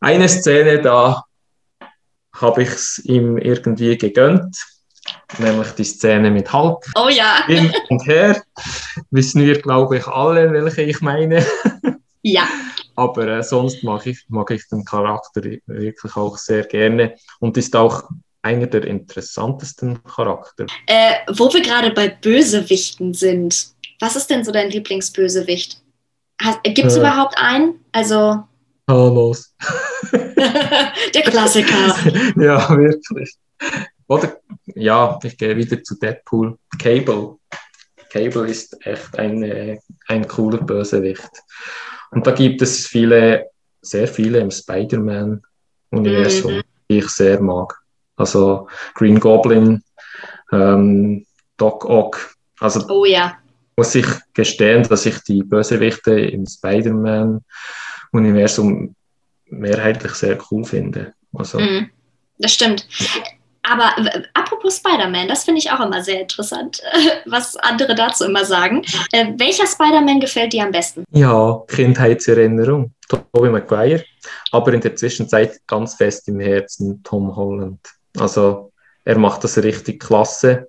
[0.00, 1.24] Eine Szene, da
[2.34, 4.56] habe ich es ihm irgendwie gegönnt,
[5.38, 6.84] nämlich die Szene mit Hulk.
[6.96, 7.46] Oh ja.
[7.46, 8.42] Hin und her.
[9.10, 11.44] Wissen wir, glaube ich, alle, welche ich meine.
[12.22, 12.48] ja.
[12.94, 17.74] Aber äh, sonst mag ich, mag ich den Charakter wirklich auch sehr gerne und ist
[17.74, 18.04] auch
[18.42, 20.66] einer der interessantesten Charakter.
[20.86, 23.68] Äh, wo wir gerade bei Bösewichten sind,
[24.00, 25.81] was ist denn so dein Lieblingsbösewicht?
[26.64, 27.84] Gibt es äh, überhaupt einen?
[27.92, 28.44] Also.
[28.86, 29.54] Thanos.
[30.12, 31.94] Der Klassiker.
[32.36, 33.36] ja, wirklich.
[34.08, 34.36] Oder,
[34.74, 36.58] ja, ich gehe wieder zu Deadpool.
[36.78, 37.36] Cable.
[38.10, 41.30] Cable ist echt ein, äh, ein cooler Bösewicht.
[42.10, 43.46] Und da gibt es viele,
[43.80, 46.62] sehr viele im Spider-Man-Universum, mhm.
[46.90, 47.74] die ich sehr mag.
[48.16, 49.82] Also Green Goblin,
[50.52, 52.36] ähm, Doc Ock.
[52.60, 53.38] Also Oh ja.
[53.76, 58.94] Muss ich gestehen, dass ich die Bösewichte im Spider-Man-Universum
[59.46, 61.14] mehrheitlich sehr cool finde.
[61.32, 61.90] Also, Mhm.
[62.38, 62.86] Das stimmt.
[63.62, 63.94] Aber
[64.34, 66.82] apropos Spider-Man, das finde ich auch immer sehr interessant,
[67.26, 68.82] was andere dazu immer sagen.
[69.12, 71.04] Äh, welcher Spider-Man gefällt dir am besten?
[71.12, 72.92] Ja, Kindheitserinnerung.
[73.08, 74.02] Tobey Maguire.
[74.50, 77.78] Aber in der Zwischenzeit ganz fest im Herzen Tom Holland.
[78.18, 78.72] Also
[79.04, 80.68] er macht das richtig klasse.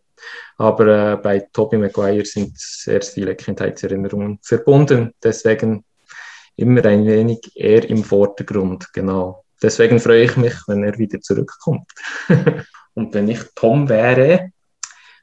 [0.57, 5.13] Aber äh, bei Tobey Maguire sind sehr viele Kindheitserinnerungen verbunden.
[5.23, 5.83] Deswegen
[6.55, 8.91] immer ein wenig eher im Vordergrund.
[8.93, 9.43] Genau.
[9.61, 11.89] Deswegen freue ich mich, wenn er wieder zurückkommt.
[12.95, 14.51] Und wenn ich Tom wäre,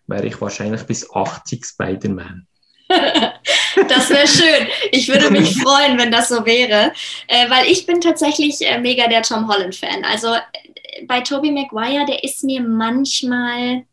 [0.07, 2.47] wäre ich wahrscheinlich bis 80 Spider-Man.
[3.89, 4.67] Das wäre schön.
[4.91, 6.93] Ich würde mich freuen, wenn das so wäre,
[7.29, 10.05] äh, weil ich bin tatsächlich äh, mega der Tom Holland-Fan.
[10.05, 13.85] Also äh, bei Tobey Maguire, der ist mir manchmal,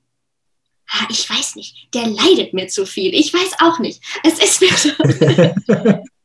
[1.10, 3.14] ich weiß nicht, der leidet mir zu viel.
[3.14, 4.02] Ich weiß auch nicht.
[4.24, 6.04] Es ist mir so.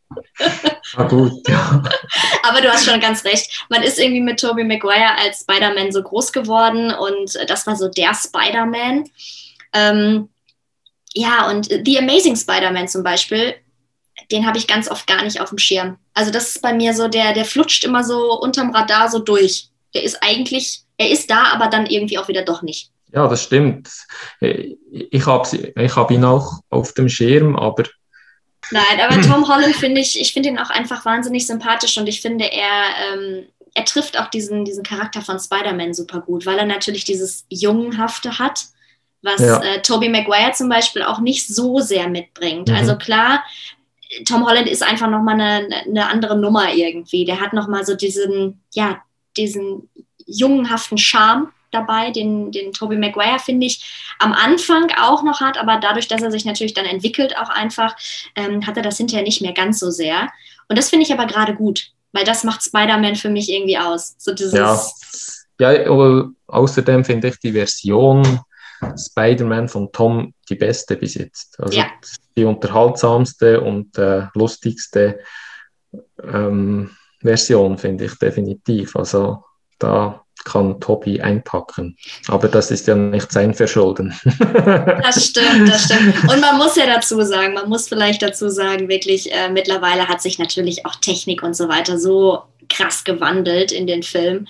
[0.97, 1.83] Ah gut, ja.
[2.43, 3.65] Aber du hast schon ganz recht.
[3.71, 7.89] Man ist irgendwie mit Tobey Maguire als Spider-Man so groß geworden und das war so
[7.89, 9.09] der Spider-Man.
[9.73, 10.29] Ähm,
[11.15, 13.55] ja, und The Amazing Spider-Man zum Beispiel,
[14.31, 15.99] den habe ich ganz oft gar nicht auf dem Schirm.
[16.15, 19.69] Also das ist bei mir so, der, der flutscht immer so unterm Radar so durch.
[19.95, 22.92] Der ist eigentlich, er ist da, aber dann irgendwie auch wieder doch nicht.
[23.15, 23.91] Ja, das stimmt.
[24.41, 27.85] Ich habe ich hab ihn auch auf dem Schirm, aber
[28.71, 32.21] Nein, aber Tom Holland finde ich, ich finde ihn auch einfach wahnsinnig sympathisch und ich
[32.21, 36.67] finde, er, ähm, er trifft auch diesen, diesen Charakter von Spider-Man super gut, weil er
[36.67, 38.67] natürlich dieses Jungenhafte hat,
[39.23, 39.61] was Ja.
[39.63, 42.69] äh, Tobey Maguire zum Beispiel auch nicht so sehr mitbringt.
[42.69, 42.75] Mhm.
[42.75, 43.43] Also klar,
[44.27, 47.25] Tom Holland ist einfach nochmal eine, eine andere Nummer irgendwie.
[47.25, 49.03] Der hat nochmal so diesen, ja,
[49.37, 49.89] diesen
[50.27, 55.79] jungenhaften Charme dabei, den, den Tobey Maguire, finde ich, am Anfang auch noch hat, aber
[55.81, 57.97] dadurch, dass er sich natürlich dann entwickelt, auch einfach,
[58.37, 60.29] ähm, hat er das hinterher nicht mehr ganz so sehr.
[60.69, 64.15] Und das finde ich aber gerade gut, weil das macht Spider-Man für mich irgendwie aus.
[64.19, 64.81] So dieses, ja.
[65.61, 68.41] Ja, aber außerdem finde ich die Version
[68.97, 71.59] Spider-Man von Tom die beste bis jetzt.
[71.61, 71.87] Also Ja.
[72.37, 75.21] die unterhaltsamste und äh, lustigste
[76.23, 78.97] ähm, Version, finde ich definitiv.
[78.97, 79.45] Also
[79.79, 81.97] da kann Tobi einpacken.
[82.29, 84.15] Aber das ist ja nicht sein Verschulden.
[85.03, 86.15] Das stimmt, das stimmt.
[86.33, 90.23] Und man muss ja dazu sagen, man muss vielleicht dazu sagen, wirklich, äh, mittlerweile hat
[90.23, 94.47] sich natürlich auch Technik und so weiter so krass gewandelt in den Film,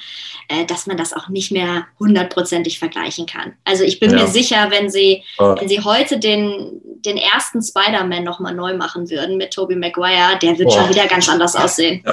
[0.49, 3.55] äh, dass man das auch nicht mehr hundertprozentig vergleichen kann.
[3.65, 4.17] Also ich bin Ja.
[4.23, 5.59] mir sicher, wenn sie, Ja.
[5.61, 10.59] wenn sie heute den, den ersten Spider-Man nochmal neu machen würden mit Tobey Maguire, der
[10.59, 10.81] wird Boah.
[10.83, 12.05] schon wieder ganz anders aussehen.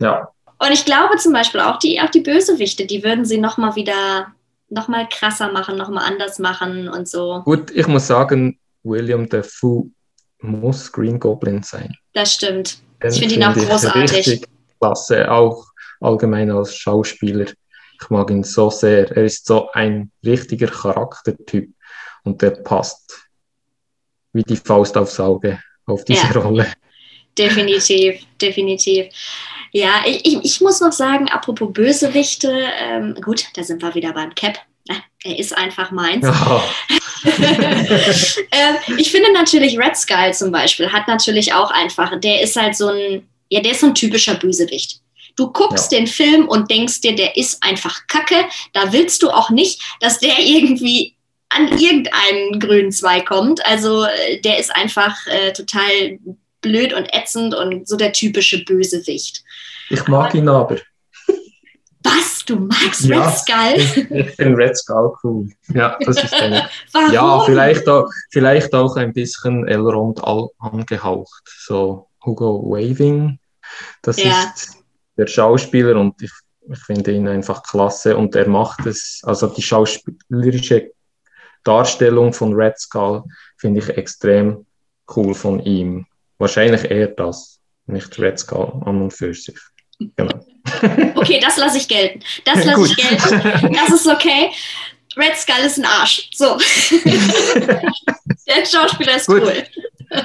[0.00, 0.28] ja,
[0.64, 4.32] Und ich glaube zum Beispiel auch die, auch die Bösewichte, die würden sie nochmal wieder
[4.68, 7.42] nochmal krasser machen, nochmal anders machen und so.
[7.44, 9.90] gut, ich muss sagen, William Dafoe
[10.40, 11.94] muss Green Goblin sein.
[12.12, 12.78] Das stimmt.
[13.02, 14.12] Den Ich finde ihn auch großartig.
[14.12, 14.48] Richtig
[14.80, 15.64] klasse, auch
[16.00, 17.46] allgemein als Schauspieler.
[18.00, 19.10] Ich mag ihn so sehr.
[19.16, 21.70] Er ist so ein richtiger Charaktertyp
[22.24, 23.28] und der passt
[24.32, 26.40] wie die Faust aufs Auge auf diese Ja.
[26.40, 26.66] Rolle.
[27.38, 29.06] Definitiv, definitiv.
[29.76, 32.48] Ja, ich, ich, ich muss noch sagen, apropos Bösewichte,
[32.80, 34.56] ähm, gut, da sind wir wieder beim Cap.
[34.88, 34.94] Ne?
[35.24, 36.24] Er ist einfach meins.
[36.24, 36.64] Ja,
[37.24, 42.76] ähm, ich finde natürlich Red Skull zum Beispiel hat natürlich auch einfach, der ist halt
[42.76, 45.00] so ein, ja, der ist so ein typischer Bösewicht.
[45.34, 48.44] Du guckst den Film und denkst dir, der ist einfach Kacke.
[48.74, 51.16] Da willst du auch nicht, dass der irgendwie
[51.48, 53.64] an irgendeinen grünen Zweig kommt.
[53.66, 56.20] Also äh, der ist einfach äh, total
[56.60, 59.42] blöd und ätzend und so der typische Bösewicht.
[59.94, 60.76] Ich mag ihn aber.
[62.02, 62.44] Was?
[62.44, 63.24] Du magst Ja.
[63.26, 64.16] Red Skull?
[64.18, 65.48] Ich finde Red Skull cool.
[65.72, 66.32] Ja, das ist
[66.92, 67.12] Warum?
[67.12, 70.20] Ja, vielleicht auch, vielleicht auch ein bisschen Elrond
[70.58, 71.42] angehaucht.
[71.66, 73.38] So Hugo Waving,
[74.02, 74.52] das Ja.
[74.54, 74.76] ist
[75.16, 76.32] der Schauspieler und ich,
[76.70, 80.90] ich finde ihn einfach klasse und er macht es, also die schauspielerische
[81.62, 83.24] Darstellung von Red Skull
[83.56, 84.66] finde ich extrem
[85.16, 86.06] cool von ihm.
[86.36, 89.58] Wahrscheinlich eher das, nicht Red Skull an und für sich.
[89.98, 90.46] Genau.
[91.14, 92.20] Okay, das lasse ich gelten.
[92.44, 93.72] Das lasse ich gelten.
[93.74, 94.50] Das ist okay.
[95.16, 96.28] Red Skull ist ein Arsch.
[96.34, 96.56] So.
[98.48, 99.42] Der Schauspieler ist Gut.
[99.42, 99.64] cool.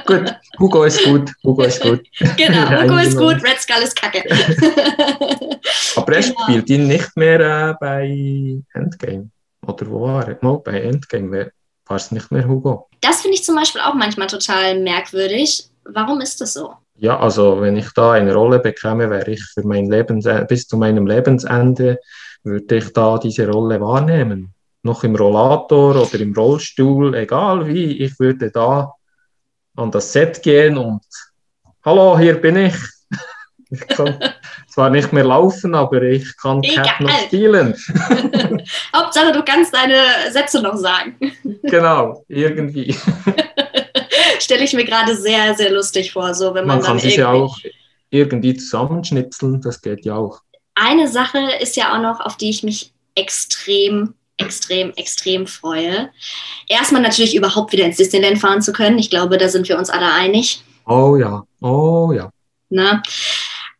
[0.06, 2.02] Gut, Hugo ist gut, Hugo ist gut.
[2.36, 4.22] Genau, Hugo ist gut, Red Skull ist kacke.
[5.96, 6.42] Aber er Genau.
[6.42, 9.30] spielt ihn nicht mehr äh, bei Endgame.
[9.66, 10.38] Oder wo war er?
[10.42, 11.50] No, bei Endgame
[11.86, 12.88] war es nicht mehr Hugo.
[13.00, 15.64] Das finde ich zum Beispiel auch manchmal total merkwürdig.
[15.84, 16.74] Warum ist das so?
[17.00, 20.76] Ja, also wenn ich da eine Rolle bekäme, wäre ich für mein Lebens bis zu
[20.76, 21.98] meinem Lebensende
[22.42, 24.52] würde ich da diese Rolle wahrnehmen.
[24.82, 28.92] Noch im Rollator oder im Rollstuhl, egal wie, ich würde da
[29.76, 31.00] an das Set gehen und
[31.82, 32.74] Hallo, hier bin ich.
[33.72, 34.18] Ich kann
[34.66, 36.84] zwar nicht mehr laufen, aber ich kann Egal.
[36.84, 37.72] Cat noch spielen.
[38.96, 41.16] Hauptsache, du kannst deine Sätze noch sagen.
[41.62, 42.96] genau, irgendwie.
[44.40, 47.30] Stelle ich mir gerade sehr, sehr lustig vor, so wenn man, Man kann sich ja
[47.30, 47.58] auch
[48.10, 50.40] irgendwie zusammenschnipseln, das geht ja auch.
[50.74, 56.10] Eine Sache ist ja auch noch, auf die ich mich extrem, extrem, extrem freue.
[56.68, 58.98] Erstmal natürlich überhaupt wieder ins Disneyland fahren zu können.
[58.98, 60.62] Ich glaube, da sind wir uns alle einig.
[60.86, 62.30] Oh ja, oh ja.
[62.70, 63.02] Ne?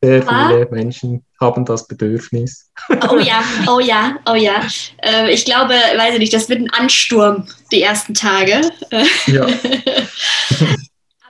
[0.03, 2.71] Sehr Aber- viele Menschen haben das Bedürfnis.
[3.11, 4.63] Oh ja, oh ja, oh ja.
[5.03, 8.61] Äh, ich glaube, weiß ich nicht, das wird ein Ansturm die ersten Tage.
[8.91, 9.47] Äh, Ja,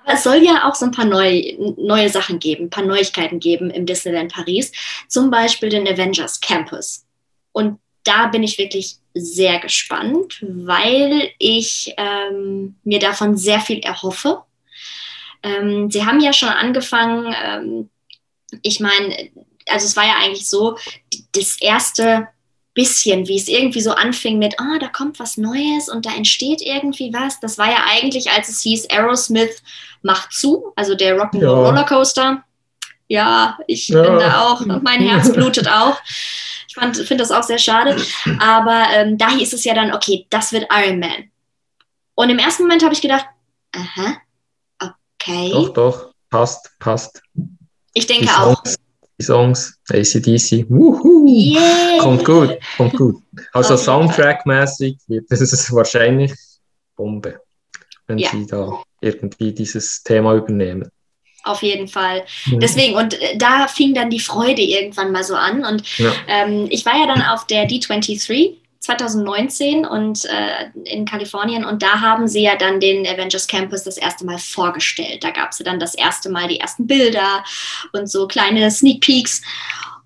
[0.05, 1.43] Aber es soll ja auch so ein paar neu,
[1.77, 4.73] neue Sachen geben, ein paar Neuigkeiten geben im Disneyland Paris.
[5.09, 7.05] Zum Beispiel den Avengers Campus.
[7.53, 14.43] Und da bin ich wirklich sehr gespannt, weil ich ähm, mir davon sehr viel erhoffe.
[15.43, 17.91] Ähm, sie haben ja schon angefangen, ähm,
[18.63, 19.31] ich meine,
[19.69, 20.77] also es war ja eigentlich so,
[21.33, 22.29] das erste
[22.75, 26.63] bisschen, wie es irgendwie so anfing mit, ah, da kommt was Neues und da entsteht
[26.63, 27.41] irgendwie was.
[27.41, 29.63] Das war ja eigentlich, als es hieß, Aerosmith
[30.03, 31.51] macht zu, also der Rock'n'Roll Ja.
[31.53, 32.45] Rollercoaster.
[33.09, 34.03] Ja, ich Ja.
[34.03, 36.01] bin da auch, mein Herz blutet auch.
[36.69, 37.97] Ich finde das auch sehr schade.
[38.39, 41.31] Aber ähm, da hieß es ja dann, okay, das wird Iron Man.
[42.15, 43.27] Und im ersten Moment habe ich gedacht,
[43.75, 44.17] aha,
[44.81, 45.51] okay.
[45.51, 47.21] doch, doch, passt, passt.
[47.95, 48.57] Ich Die denke auch.
[48.65, 48.77] Songs,
[49.19, 51.99] die Songs, ACDC, wuhu, Yeah.
[51.99, 53.23] kommt gut, kommt gut.
[53.53, 53.85] Also Fall.
[53.85, 56.33] Soundtrack-mäßig wird es wahrscheinlich
[56.97, 57.41] Bombe,
[58.07, 58.31] wenn Ja.
[58.31, 60.89] sie da irgendwie dieses Thema übernehmen.
[61.43, 62.25] Auf jeden Fall.
[62.53, 65.65] Deswegen, und äh, da fing dann die Freude irgendwann mal so an.
[65.65, 66.13] Und Ja.
[66.29, 72.01] ähm, ich war ja dann auf der D23 2019 und äh, in Kalifornien und da
[72.01, 75.23] haben sie ja dann den Avengers Campus das erste Mal vorgestellt.
[75.23, 77.45] Da gab es ja dann das erste Mal die ersten Bilder
[77.93, 79.43] und so kleine Sneak Peeks.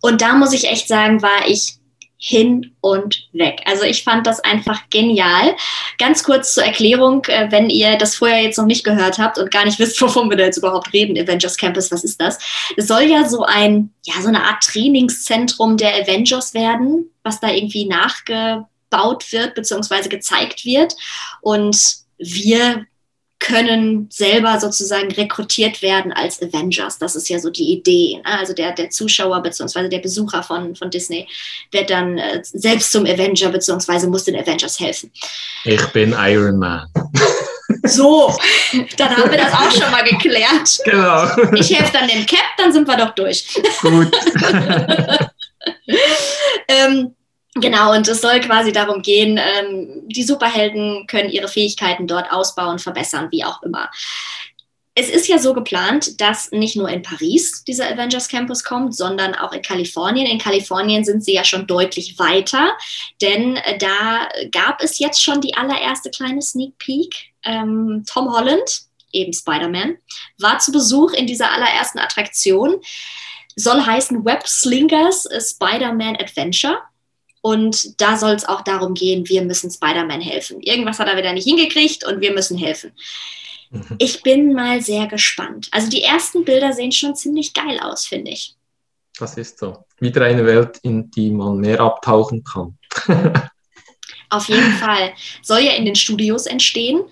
[0.01, 1.79] Und da muss ich echt sagen, war ich
[2.17, 3.61] hin und weg.
[3.67, 5.55] Also ich fand das einfach genial.
[5.99, 9.51] Ganz kurz zur Erklärung, äh, wenn ihr das vorher jetzt noch nicht gehört habt und
[9.51, 12.39] gar nicht wisst, wovon wir da jetzt überhaupt reden, Avengers Campus, was ist das?
[12.77, 17.51] Es soll ja so ein, ja, so eine Art Trainingszentrum der Avengers werden, was da
[17.51, 20.95] irgendwie nachgebaut wird, beziehungsweise gezeigt wird.
[21.43, 21.77] Und
[22.17, 22.87] wir
[23.47, 26.99] können selber sozusagen rekrutiert werden als Avengers.
[26.99, 28.21] Das ist ja so die Idee.
[28.25, 28.39] ne?
[28.39, 31.29] Also der, der Zuschauer beziehungsweise der Besucher von, von Disney
[31.71, 35.11] wird dann äh, selbst zum Avenger beziehungsweise muss den Avengers helfen.
[35.65, 36.89] Ich bin Iron Man.
[37.83, 38.35] So,
[38.97, 40.79] dann haben wir das auch schon mal geklärt.
[40.85, 43.47] Genau, Ich helfe dann dem Cap, dann sind wir doch durch.
[43.83, 44.11] gut.
[46.69, 47.15] Ähm,
[47.55, 52.79] genau, und es soll quasi darum gehen, ähm, die Superhelden können ihre Fähigkeiten dort ausbauen,
[52.79, 53.91] verbessern, wie auch immer.
[54.97, 59.35] Es ist ja so geplant, dass nicht nur in Paris dieser Avengers Campus kommt, sondern
[59.35, 60.27] auch in Kalifornien.
[60.27, 62.73] In Kalifornien sind sie ja schon deutlich weiter,
[63.21, 67.13] denn äh, da gab es jetzt schon die allererste kleine Sneak Peek.
[67.45, 69.99] Ähm, Tom Holland, eben Spider-Man,
[70.39, 72.81] war zu Besuch in dieser allerersten Attraktion.
[73.57, 76.79] Soll heißen Web Slingers a Spider-Man Adventure.
[77.45, 80.63] Und da soll es auch darum gehen, wir müssen Spider-Man helfen.
[80.63, 82.93] Irgendwas hat er wieder nicht hingekriegt und wir müssen helfen.
[83.69, 83.97] Mhm.
[83.99, 85.69] Ich bin mal sehr gespannt.
[85.71, 88.55] Also die ersten Bilder sehen schon ziemlich geil aus, finde ich.
[89.19, 89.85] Das ist so.
[90.01, 92.79] Wieder eine Welt, in die man mehr abtauchen kann.
[94.31, 95.13] Auf jeden Fall.
[95.43, 97.03] Soll ja in den Studios entstehen.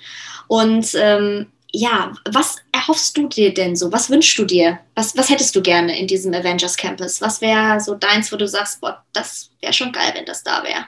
[0.48, 3.90] Und ähm, ja, was erhoffst du dir denn so?
[3.92, 4.78] Was wünschst du dir?
[4.94, 7.20] Was, was hättest du gerne in diesem Avengers Campus?
[7.20, 10.62] Was wäre so deins, wo du sagst, boah, das wäre schon geil, wenn das da
[10.62, 10.84] wäre?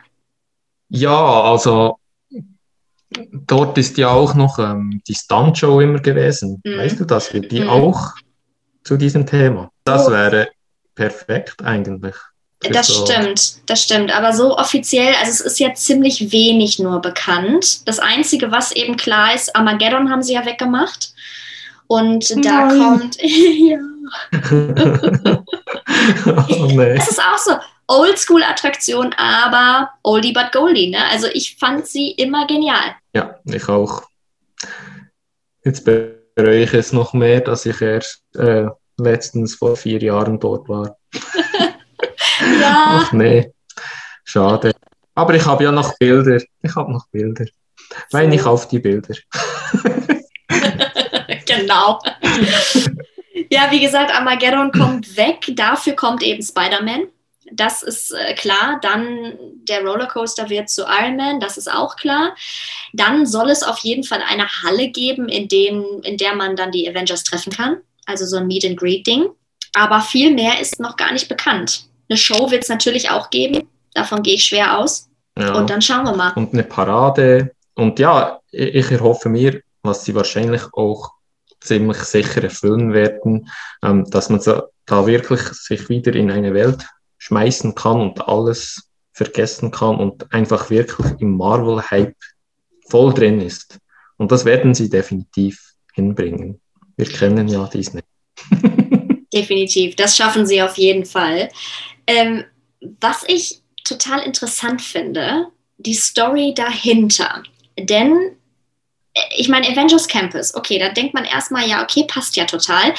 [0.91, 1.99] Ja, also
[3.47, 6.61] dort ist ja auch noch ähm, die Stuntshow immer gewesen.
[6.65, 6.79] Mhm.
[6.79, 7.33] Weißt du das?
[7.33, 7.71] Wird die Mhm.
[7.71, 8.13] auch
[8.85, 9.71] zu diesem Thema?
[9.85, 10.11] Das Oh.
[10.13, 10.49] wäre
[10.95, 12.15] perfekt eigentlich.
[12.61, 14.17] Das so- stimmt, das stimmt.
[14.17, 17.87] Aber so offiziell, also es ist ja ziemlich wenig nur bekannt.
[17.87, 21.13] Das Einzige, was eben klar ist, Armageddon haben sie ja weggemacht.
[21.87, 22.79] Und da Nein.
[22.79, 23.79] kommt, ja,
[26.49, 26.95] oh, nee.
[26.95, 27.53] das ist auch so
[27.89, 30.91] Oldschool-Attraktion, aber Oldie but Goldie.
[30.91, 30.99] Ne?
[31.11, 32.97] Also ich fand sie immer genial.
[33.15, 34.03] Ja, ich auch.
[35.65, 38.67] Jetzt bereue ich es noch mehr, dass ich erst äh,
[38.99, 40.97] letztens vor vier Jahren dort war.
[42.41, 43.53] Ja, Ach nee,
[44.25, 44.73] schade.
[45.15, 46.43] Aber ich habe ja noch Bilder.
[46.63, 47.47] Ich habe noch Bilder.
[48.11, 49.15] Wein ich auf die Bilder.
[51.47, 52.01] genau.
[53.51, 55.53] ja, wie gesagt, Armageddon kommt weg.
[55.55, 57.09] Dafür kommt eben Spider-Man.
[57.53, 58.79] Das ist äh, klar.
[58.83, 62.35] Dann der Rollercoaster wird zu Iron Man, das ist auch klar.
[62.93, 66.73] Dann soll es auf jeden Fall eine Halle geben, in, den, in der man dann
[66.73, 67.79] die Avengers treffen kann.
[68.07, 69.29] Also so ein Meet and Greet Ding.
[69.75, 71.87] Aber viel mehr ist noch gar nicht bekannt.
[72.09, 73.69] Eine Show wird es natürlich auch geben.
[73.95, 75.09] Davon gehe ich schwer aus.
[75.39, 75.55] Ja.
[75.55, 76.33] Und dann schauen wir mal.
[76.35, 77.53] Und eine Parade.
[77.75, 81.11] Und ja, ich erhoffe mir, was sie wahrscheinlich auch
[81.61, 83.49] ziemlich sicher erfüllen werden,
[83.83, 86.85] ähm, dass man so, da wirklich sich wieder in eine Welt
[87.19, 92.17] schmeißen kann und alles vergessen kann und einfach wirklich im Marvel-Hype
[92.89, 93.79] voll drin ist.
[94.19, 96.61] Und das werden sie definitiv hinbringen.
[96.97, 98.03] Wir kennen ja Disney.
[99.33, 101.49] definitiv, das schaffen sie auf jeden Fall.
[102.07, 102.45] Ähm,
[103.01, 105.47] was ich total interessant finde,
[105.79, 107.43] die Story dahinter.
[107.79, 108.37] Denn
[109.37, 112.95] ich meine, Avengers Campus, okay, da denkt man erstmal, ja, okay, passt ja total.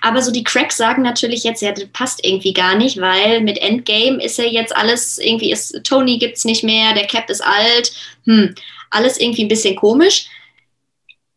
[0.00, 3.58] Aber so die Cracks sagen natürlich jetzt, ja, das passt irgendwie gar nicht, weil mit
[3.58, 7.92] Endgame ist ja jetzt alles, irgendwie ist, Tony gibt's nicht mehr, der Cap ist alt,
[8.24, 8.54] hm,
[8.90, 10.28] alles irgendwie ein bisschen komisch.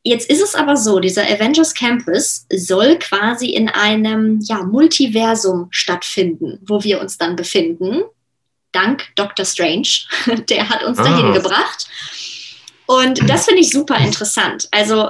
[0.04, 6.60] Jetzt ist es aber so, dieser Avengers Campus soll quasi in einem ja, Multiversum stattfinden,
[6.66, 8.02] wo wir uns dann befinden.
[8.72, 9.46] Dank Dr.
[9.46, 9.88] Strange,
[10.50, 11.04] der hat uns ah.
[11.04, 11.88] dahin gebracht.
[12.88, 14.68] Und das finde ich super interessant.
[14.72, 15.10] Also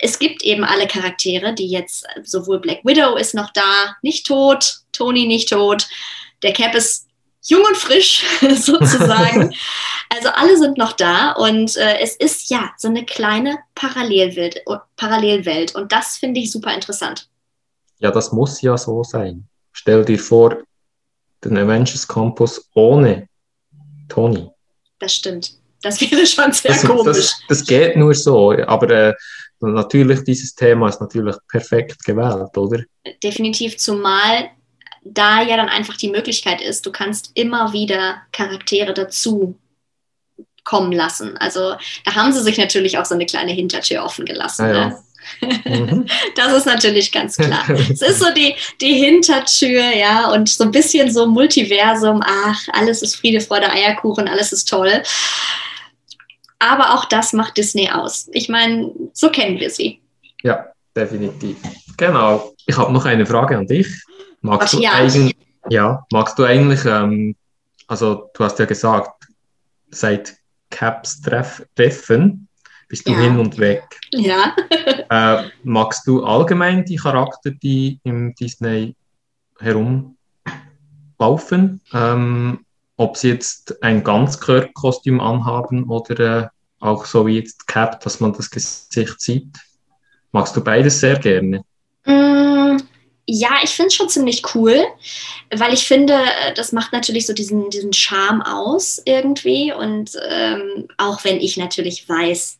[0.00, 4.76] es gibt eben alle Charaktere, die jetzt, sowohl Black Widow ist noch da, nicht tot,
[4.92, 5.86] Tony nicht tot,
[6.42, 7.09] der Cap ist
[7.42, 8.24] jung und frisch
[8.56, 9.54] sozusagen.
[10.08, 14.62] also alle sind noch da und äh, es ist ja so eine kleine Parallelwelt,
[14.96, 17.28] Parallelwelt und das finde ich super interessant.
[17.98, 19.46] Ja, das muss ja so sein.
[19.72, 20.58] Stell dir vor,
[21.44, 23.28] den Avengers Campus ohne
[24.08, 24.50] Tony.
[24.98, 25.52] Das stimmt.
[25.82, 27.16] Das wäre schon sehr das, komisch.
[27.16, 29.14] Das, das, geht nur so, aber äh,
[29.60, 32.82] natürlich, dieses Thema ist natürlich perfekt gewählt, oder?
[33.22, 34.50] Definitiv, zumal
[35.02, 39.58] da ja dann einfach die Möglichkeit ist, du kannst immer wieder Charaktere dazu
[40.64, 41.36] kommen lassen.
[41.38, 41.74] Also
[42.04, 44.66] da haben sie sich natürlich auch so eine kleine Hintertür offen gelassen.
[44.66, 44.98] Ja, ne?
[45.64, 46.06] Mhm.
[46.36, 47.68] Das ist natürlich ganz klar.
[47.70, 53.02] es ist so die, die Hintertür, ja, und so ein bisschen so Multiversum, ach, alles
[53.02, 55.02] ist Friede, Freude, Eierkuchen, alles ist toll.
[56.58, 58.28] Aber auch das macht Disney aus.
[58.32, 60.00] Ich meine, so kennen wir sie.
[60.42, 61.56] Ja, definitiv.
[61.96, 62.52] Genau.
[62.66, 63.88] Ich habe noch eine Frage an dich.
[64.42, 65.36] Magst du eigentlich,
[65.68, 67.36] ja, magst du eigentlich, ähm,
[67.86, 69.26] also du hast ja gesagt,
[69.90, 70.36] seit
[70.70, 72.48] Caps Treff Treffen
[72.88, 73.18] bist du ja.
[73.20, 73.84] hin und weg.
[74.12, 74.54] Ja.
[75.10, 78.96] äh, magst du allgemein die Charakter, die im Disney
[79.58, 80.16] herumlaufen?
[81.92, 82.64] Ähm,
[82.96, 86.48] ob sie jetzt ein Ganzkörperkostüm anhaben oder äh,
[86.80, 89.58] auch so wie jetzt Cap, dass man das Gesicht sieht.
[90.32, 91.62] Magst du beides sehr gerne?
[92.04, 92.49] Mm,
[93.32, 94.84] ja, ich finde es schon ziemlich cool,
[95.54, 99.72] weil ich finde, äh, das macht natürlich so diesen, diesen Charme aus irgendwie.
[99.72, 102.58] Und ähm, auch wenn ich natürlich weiß,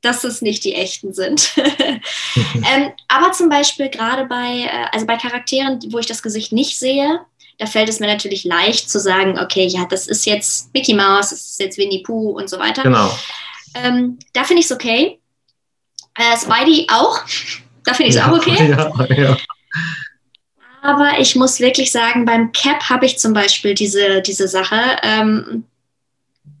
[0.00, 1.52] dass es nicht die echten sind.
[1.56, 6.78] ähm, aber zum Beispiel gerade bei, äh, also bei Charakteren, wo ich das Gesicht nicht
[6.78, 7.20] sehe,
[7.58, 11.30] da fällt es mir natürlich leicht zu sagen, okay, ja, das ist jetzt Mickey Mouse,
[11.30, 12.82] das ist jetzt Winnie Pooh und so weiter.
[12.82, 13.16] Genau.
[13.74, 15.20] Ähm, da finde ich es okay.
[16.14, 17.20] Äh, Spidey auch.
[17.84, 18.70] Da finde ich es ja, auch okay.
[18.70, 19.36] Ja, ja.
[20.82, 24.80] Aber ich muss wirklich sagen, beim Cap habe ich zum Beispiel diese, diese Sache.
[25.04, 25.64] Ähm,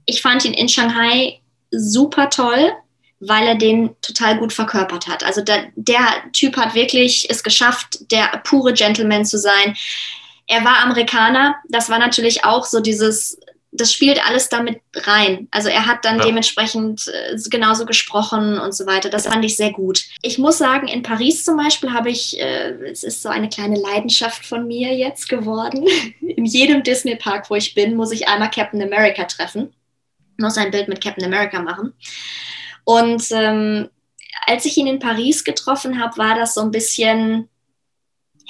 [0.06, 1.40] ich fand ihn in Shanghai
[1.72, 2.72] super toll,
[3.18, 5.24] weil er den total gut verkörpert hat.
[5.24, 9.74] Also der, der Typ hat wirklich es geschafft, der pure Gentleman zu sein.
[10.46, 11.56] Er war Amerikaner.
[11.68, 13.40] Das war natürlich auch so dieses,
[13.74, 15.48] das spielt alles damit rein.
[15.50, 16.26] Also er hat dann ja.
[16.26, 19.08] dementsprechend äh, genauso gesprochen und so weiter.
[19.08, 20.04] Das fand ich sehr gut.
[20.20, 23.80] Ich muss sagen, in Paris zum Beispiel habe ich, äh, es ist so eine kleine
[23.80, 25.86] Leidenschaft von mir jetzt geworden.
[26.20, 29.72] In jedem Disney-Park, wo ich bin, muss ich einmal Captain America treffen.
[30.38, 31.94] Muss ein Bild mit Captain America machen.
[32.84, 33.88] Und ähm,
[34.46, 37.48] als ich ihn in Paris getroffen habe, war das so ein bisschen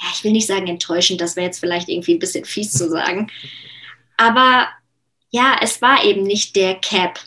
[0.01, 2.89] ja, ich will nicht sagen enttäuschend, das wäre jetzt vielleicht irgendwie ein bisschen fies zu
[2.89, 3.29] sagen.
[4.17, 4.67] Aber
[5.33, 7.19] ja, es war eben nicht der Cap.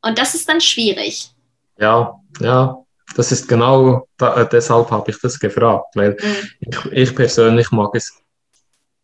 [0.00, 1.30] Und das ist dann schwierig.
[1.78, 2.78] Ja, ja,
[3.16, 6.48] das ist genau, da, äh, deshalb habe ich das gefragt, weil mhm.
[6.60, 8.18] ich, ich, persönlich mag es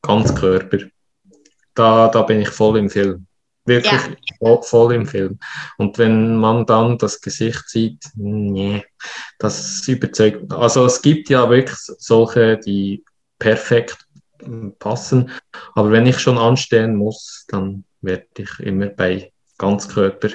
[0.01, 0.78] ganz Körper.
[1.74, 3.26] Da, da bin ich voll im Film.
[3.66, 4.16] Wirklich ja.
[4.38, 5.38] voll, voll, im Film.
[5.76, 8.82] Und wenn man dann das Gesicht sieht, nee,
[9.38, 10.51] das überzeugt.
[10.51, 13.05] Also es gibt ja wirklich solche, die
[13.38, 13.99] perfekt
[14.78, 15.30] passen.
[15.74, 20.30] Aber wenn ich schon anstehen muss, dann werde ich immer bei Ganzkörper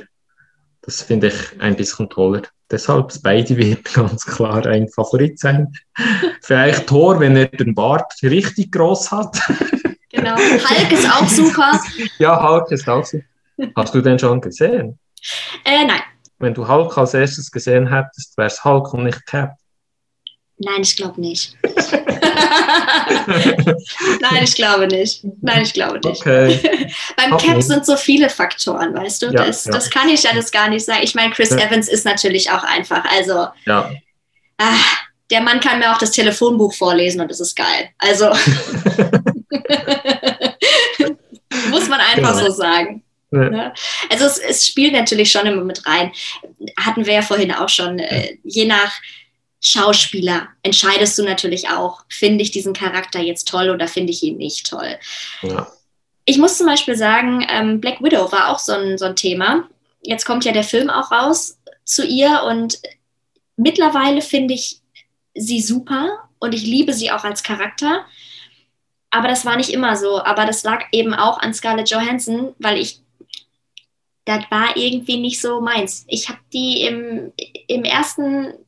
[0.86, 2.44] das finde ich ein bisschen toller.
[2.70, 5.74] Deshalb Spidey wird ganz klar ein Favorit sein.
[6.42, 9.38] Vielleicht Thor, wenn er den Bart richtig groß hat.
[10.12, 10.38] Genau.
[10.38, 11.78] Hulk ist auch super.
[12.20, 13.26] Ja, Hulk ist auch super.
[13.76, 14.98] Hast du den schon gesehen?
[15.66, 16.00] Äh, nein.
[16.40, 19.56] Wenn du Hulk als erstes gesehen hättest, wäre es Hulk und nicht Cap.
[20.58, 21.54] Nein, ich glaube nicht.
[24.22, 25.22] Nein, ich glaube nicht.
[25.42, 26.22] Nein, ich glaube nicht.
[26.22, 26.90] Okay.
[27.18, 27.50] Beim Hoffen.
[27.50, 29.26] Cap sind so viele Faktoren, weißt du?
[29.28, 29.74] Ja, das, ja.
[29.74, 31.02] das kann ich alles gar nicht sagen.
[31.04, 31.58] Ich meine, Chris Ja.
[31.58, 33.04] Evans ist natürlich auch einfach.
[33.12, 33.92] Also, Ja.
[34.58, 34.74] ah,
[35.30, 37.90] der Mann kann mir auch das Telefonbuch vorlesen und das ist geil.
[37.98, 38.30] Also,
[41.70, 42.48] muss man einfach Genau.
[42.48, 43.04] so sagen.
[43.32, 43.50] Ja.
[43.50, 43.74] Ne?
[44.10, 46.12] Also es, es spielt natürlich schon immer mit rein.
[46.80, 48.00] Hatten wir ja vorhin auch schon.
[48.00, 48.94] Äh, je nach
[49.68, 54.38] Schauspieler entscheidest du natürlich auch, finde ich diesen Charakter jetzt toll oder finde ich ihn
[54.38, 55.00] nicht toll.
[55.42, 55.68] ja.
[56.28, 59.68] Ich muss zum Beispiel sagen, ähm, Black Widow war auch so ein, so ein Thema.
[60.02, 62.80] Jetzt kommt ja der Film auch raus zu ihr und
[63.58, 64.82] mittlerweile finde ich
[65.36, 68.06] sie super und ich liebe sie auch als Charakter.
[69.12, 70.24] Aber das war nicht immer so.
[70.24, 73.02] Aber das lag eben auch an Scarlett Johansson, weil ich,
[74.26, 76.06] das war irgendwie nicht so meins.
[76.08, 77.32] Ich habe die im,
[77.68, 78.65] im ersten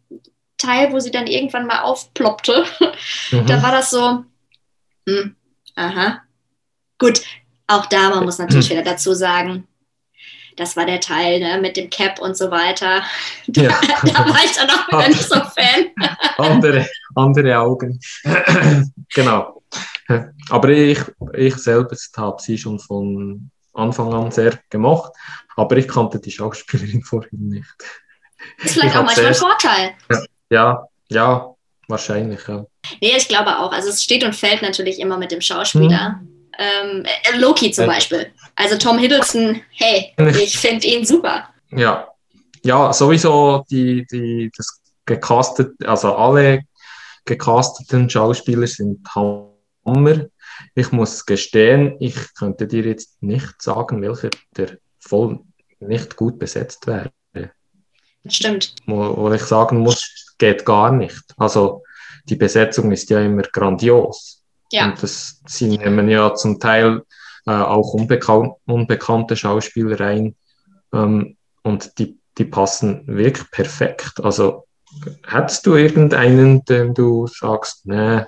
[0.57, 2.65] Teil, wo sie dann irgendwann mal aufploppte,
[3.31, 3.61] da Mhm.
[3.63, 4.23] war das so,
[5.07, 5.35] hm,
[5.75, 6.21] aha.
[6.99, 7.21] Gut,
[7.67, 9.67] auch da, man muss natürlich wieder dazu sagen,
[10.55, 13.03] das war der Teil ne, mit dem Cap und so weiter.
[13.47, 13.69] Da, Ja.
[14.03, 15.91] da war ich dann auch wieder nicht so Fan.
[16.37, 17.99] andere, andere Augen.
[19.13, 19.61] genau.
[20.49, 20.99] Aber ich,
[21.33, 25.11] ich selbst habe sie schon von Anfang an sehr gemocht,
[25.55, 27.67] aber ich kannte die Schauspielerin vorhin nicht.
[28.63, 29.93] Ist vielleicht Ich auch manchmal ein Vorteil.
[30.09, 31.55] Ja, ja,
[31.87, 32.65] wahrscheinlich, ja.
[33.01, 33.71] Nee, ich glaube auch.
[33.71, 36.21] Also es steht und fällt natürlich immer mit dem Schauspieler.
[36.57, 37.91] Ähm, äh, Loki zum Ja.
[37.91, 38.31] Beispiel.
[38.55, 41.49] Also Tom Hiddleston, hey, ich finde ihn super.
[41.71, 42.07] Ja,
[42.63, 46.63] ja sowieso die, die, das gecastet, also alle
[47.25, 50.25] gecasteten Schauspieler sind Hammer.
[50.73, 55.39] Ich muss gestehen, ich könnte dir jetzt nicht sagen, welcher der voll
[55.79, 57.11] nicht gut besetzt wäre.
[58.29, 58.75] Stimmt.
[58.85, 61.23] Wo, ich sagen muss, geht gar nicht.
[61.37, 61.83] Also
[62.25, 64.43] die Besetzung ist ja immer grandios.
[64.71, 64.85] Ja.
[64.85, 67.03] Und das, sie nehmen ja zum Teil
[67.45, 70.35] äh, auch unbekan unbekannte Schauspieler rein
[70.93, 74.19] ähm, und die, die passen wirklich perfekt.
[74.21, 74.65] Also
[75.25, 78.23] hättest du irgendeinen, den du sagst, nee,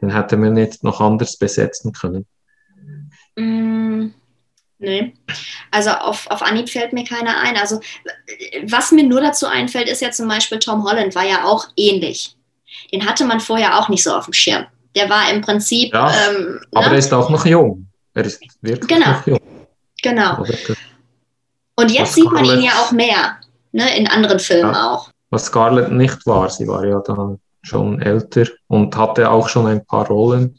[0.00, 2.26] den hätte man jetzt noch anders besetzen können?
[3.36, 4.10] Mm,
[4.78, 5.14] nee.
[5.70, 7.56] Also auf, auf Anhieb fällt mir keiner ein.
[7.56, 7.80] Also
[8.64, 12.36] was mir nur dazu einfällt, ist ja zum Beispiel Tom Holland war ja auch ähnlich.
[12.92, 14.66] Den hatte man vorher auch nicht so auf dem Schirm.
[14.94, 16.92] Der war im Prinzip, Ja, ähm, Aber ne?
[16.94, 17.86] er ist auch noch jung.
[18.14, 19.10] Er ist wirklich Genau.
[19.10, 19.40] noch jung.
[20.02, 20.44] genau.
[21.76, 23.36] Und jetzt Was sieht man ihn ja auch mehr,
[23.72, 23.96] ne?
[23.96, 24.90] in anderen Filmen Ja.
[24.92, 25.10] auch.
[25.30, 26.48] Was Scarlett nicht war.
[26.50, 30.58] Sie war ja dann schon älter und hatte auch schon ein paar Rollen.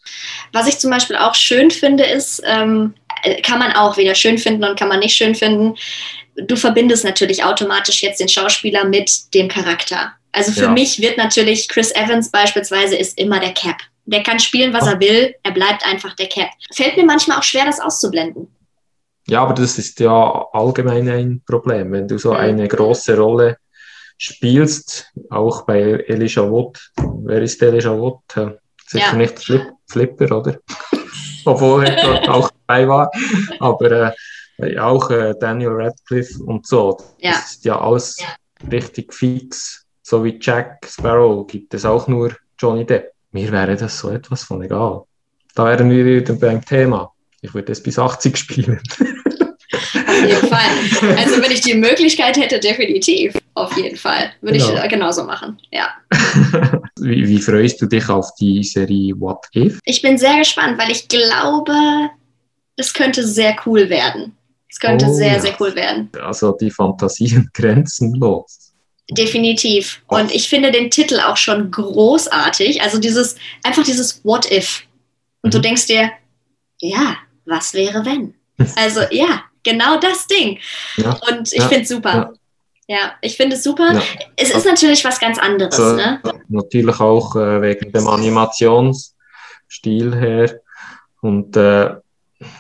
[0.54, 2.94] Was ich zum Beispiel auch schön finde, ist, ähm,
[3.24, 5.76] äh, kann man auch wieder schön finden und kann man nicht schön finden.
[6.36, 10.14] Du verbindest natürlich automatisch jetzt den Schauspieler mit dem Charakter.
[10.32, 10.72] Also für Ja.
[10.72, 13.78] mich wird natürlich Chris Evans beispielsweise ist immer der Cap.
[14.06, 15.36] Der kann spielen, was er will.
[15.44, 16.50] Er bleibt einfach der Cap.
[16.74, 18.48] Fällt mir manchmal auch schwer, das auszublenden.
[19.28, 21.92] Ja, aber das ist ja allgemein ein Problem.
[21.92, 22.38] Wenn du so Mhm.
[22.38, 23.58] eine große Rolle
[24.20, 26.78] spielst, auch bei Elijah Wood.
[27.24, 28.20] Wer ist Elijah Wood?
[28.36, 28.52] Äh,
[28.88, 29.14] Sicher Ja.
[29.14, 30.60] nicht Flip, Flipper, oder?
[31.46, 33.12] Obwohl er dort auch dabei war.
[33.60, 34.14] Aber
[34.58, 36.98] äh, auch äh, Daniel Radcliffe und so.
[37.20, 37.32] Ja.
[37.32, 38.18] Das ist ja alles
[38.72, 39.86] richtig fix.
[40.02, 43.12] So wie Jack Sparrow gibt es auch nur Johnny Depp.
[43.32, 45.04] Mir wäre das so etwas von egal.
[45.56, 47.12] Da wären wir wieder beim Thema.
[47.42, 48.82] Ich würde es bis 80 spielen.
[50.24, 51.18] Auf jeden Fall.
[51.18, 53.34] Also wenn ich die Möglichkeit hätte, definitiv.
[53.56, 54.32] Auf jeden Fall.
[54.42, 54.82] Würde ich Genau.
[54.84, 55.58] äh, genauso machen.
[55.72, 55.90] Ja.
[57.00, 59.80] wie, wie freust du dich auf die Serie What If?
[59.86, 61.74] Ich bin sehr gespannt, weil ich glaube,
[62.78, 64.36] das könnte sehr cool werden.
[64.70, 65.40] Es könnte Oh, sehr, ja.
[65.40, 66.10] sehr cool werden.
[66.22, 68.74] Also die Fantasien grenzenlos.
[69.12, 70.02] Definitiv.
[70.10, 70.16] Oh.
[70.18, 72.82] Und ich finde den Titel auch schon großartig.
[72.82, 74.84] Also dieses, einfach dieses What if.
[75.42, 75.64] Und du Mhm.
[75.64, 76.12] denkst dir,
[76.80, 78.36] ja, was wäre wenn?
[78.76, 80.60] Also ja, genau das Ding.
[80.98, 81.18] Ja.
[81.30, 81.68] Und ich Ja.
[81.68, 82.34] finde es super.
[82.88, 83.14] Ja.
[83.22, 83.94] ich finde es super.
[83.94, 84.02] Ja.
[84.36, 85.80] Es ist natürlich was ganz anderes.
[85.80, 86.20] Also, Ne?
[86.48, 90.60] Natürlich auch äh, wegen dem Animationsstil her.
[91.22, 91.96] Und, äh,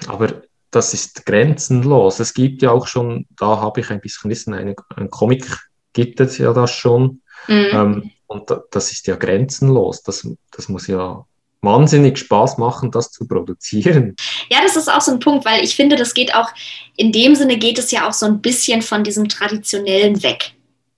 [0.08, 0.42] aber
[0.72, 2.20] das ist grenzenlos.
[2.20, 5.46] Es gibt ja auch schon, da habe ich ein bisschen Wissen, eine, ein Comic
[5.94, 7.22] gibt es ja das schon.
[7.48, 7.68] Mhm.
[7.72, 10.04] Ähm, und da, das ist ja grenzenlos.
[10.04, 11.26] Das, das muss ja
[11.62, 14.16] wahnsinnig Spaß machen, das zu produzieren.
[14.50, 16.50] Ja, das ist auch so ein Punkt, weil ich finde, das geht auch,
[16.96, 20.54] in dem Sinne geht es ja auch so ein bisschen von diesem Traditionellen weg.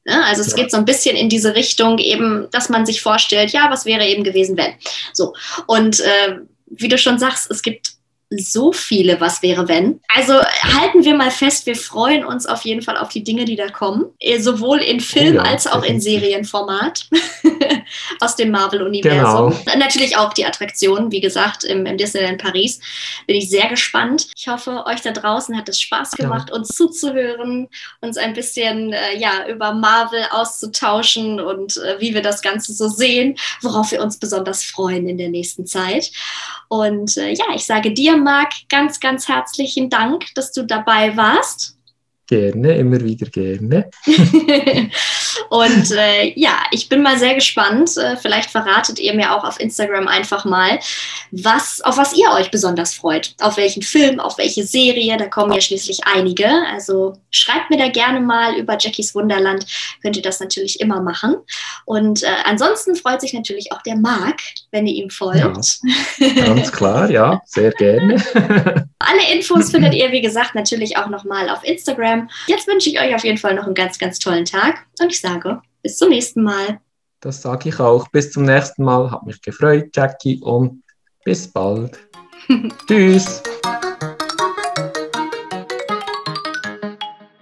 [0.05, 0.23] Ne?
[0.25, 0.57] Also es ja.
[0.57, 4.05] geht so ein bisschen in diese Richtung eben, dass man sich vorstellt, ja, was wäre
[4.05, 4.73] eben gewesen, wenn.
[5.13, 5.33] So.
[5.67, 7.93] Und äh, wie du schon sagst, es gibt
[8.37, 9.99] so viele Was wäre wenn.
[10.15, 13.57] Also halten wir mal fest, wir freuen uns auf jeden Fall auf die Dinge, die
[13.57, 14.05] da kommen.
[14.19, 17.09] Eh, sowohl in Film oh ja, als auch in Serienformat
[18.21, 19.49] aus dem Marvel-Universum.
[19.49, 19.77] Genau.
[19.77, 22.79] Natürlich auch die Attraktionen, wie gesagt, im, im, Disneyland Paris.
[23.27, 24.27] Bin ich sehr gespannt.
[24.37, 26.55] Ich hoffe, euch da draußen hat es Spaß gemacht, ja.
[26.55, 27.67] uns zuzuhören,
[27.99, 32.87] uns ein bisschen äh, ja, über Marvel auszutauschen und äh, wie wir das Ganze so
[32.87, 36.11] sehen, worauf wir uns besonders freuen in der nächsten Zeit.
[36.69, 41.77] Und äh, ja, ich sage dir, Marc, ganz, ganz herzlichen Dank, dass du dabei warst.
[42.31, 43.89] Gerne, immer wieder gerne.
[45.49, 47.97] und äh, ja, ich bin mal sehr gespannt.
[47.97, 50.79] Äh, vielleicht verratet ihr mir auch auf Instagram einfach mal,
[51.31, 53.35] was, auf was ihr euch besonders freut.
[53.41, 55.17] Auf welchen Film, auf welche Serie.
[55.17, 56.47] Da kommen ja schließlich einige.
[56.71, 59.65] Also schreibt mir da gerne mal über Jackies Wunderland.
[60.01, 61.35] Könnt ihr das natürlich immer machen.
[61.83, 64.39] Und äh, ansonsten freut sich natürlich auch der Marc,
[64.71, 65.39] wenn ihr ihm folgt.
[65.39, 65.49] Ja,
[66.45, 68.23] ganz klar, ja, sehr gerne.
[68.99, 71.65] Alle Infos findet ihr, wie gesagt, natürlich auch nochmal auf
[72.21, 72.29] Instagram.
[72.47, 75.19] Jetzt wünsche ich euch auf jeden Fall noch einen ganz, ganz tollen Tag und ich
[75.19, 76.79] sage bis zum nächsten Mal.
[77.21, 78.07] Das sage ich auch.
[78.09, 79.11] Bis zum nächsten Mal.
[79.11, 80.83] Hat mich gefreut, Jackie, und
[81.23, 81.97] bis bald.
[82.87, 83.43] Tschüss.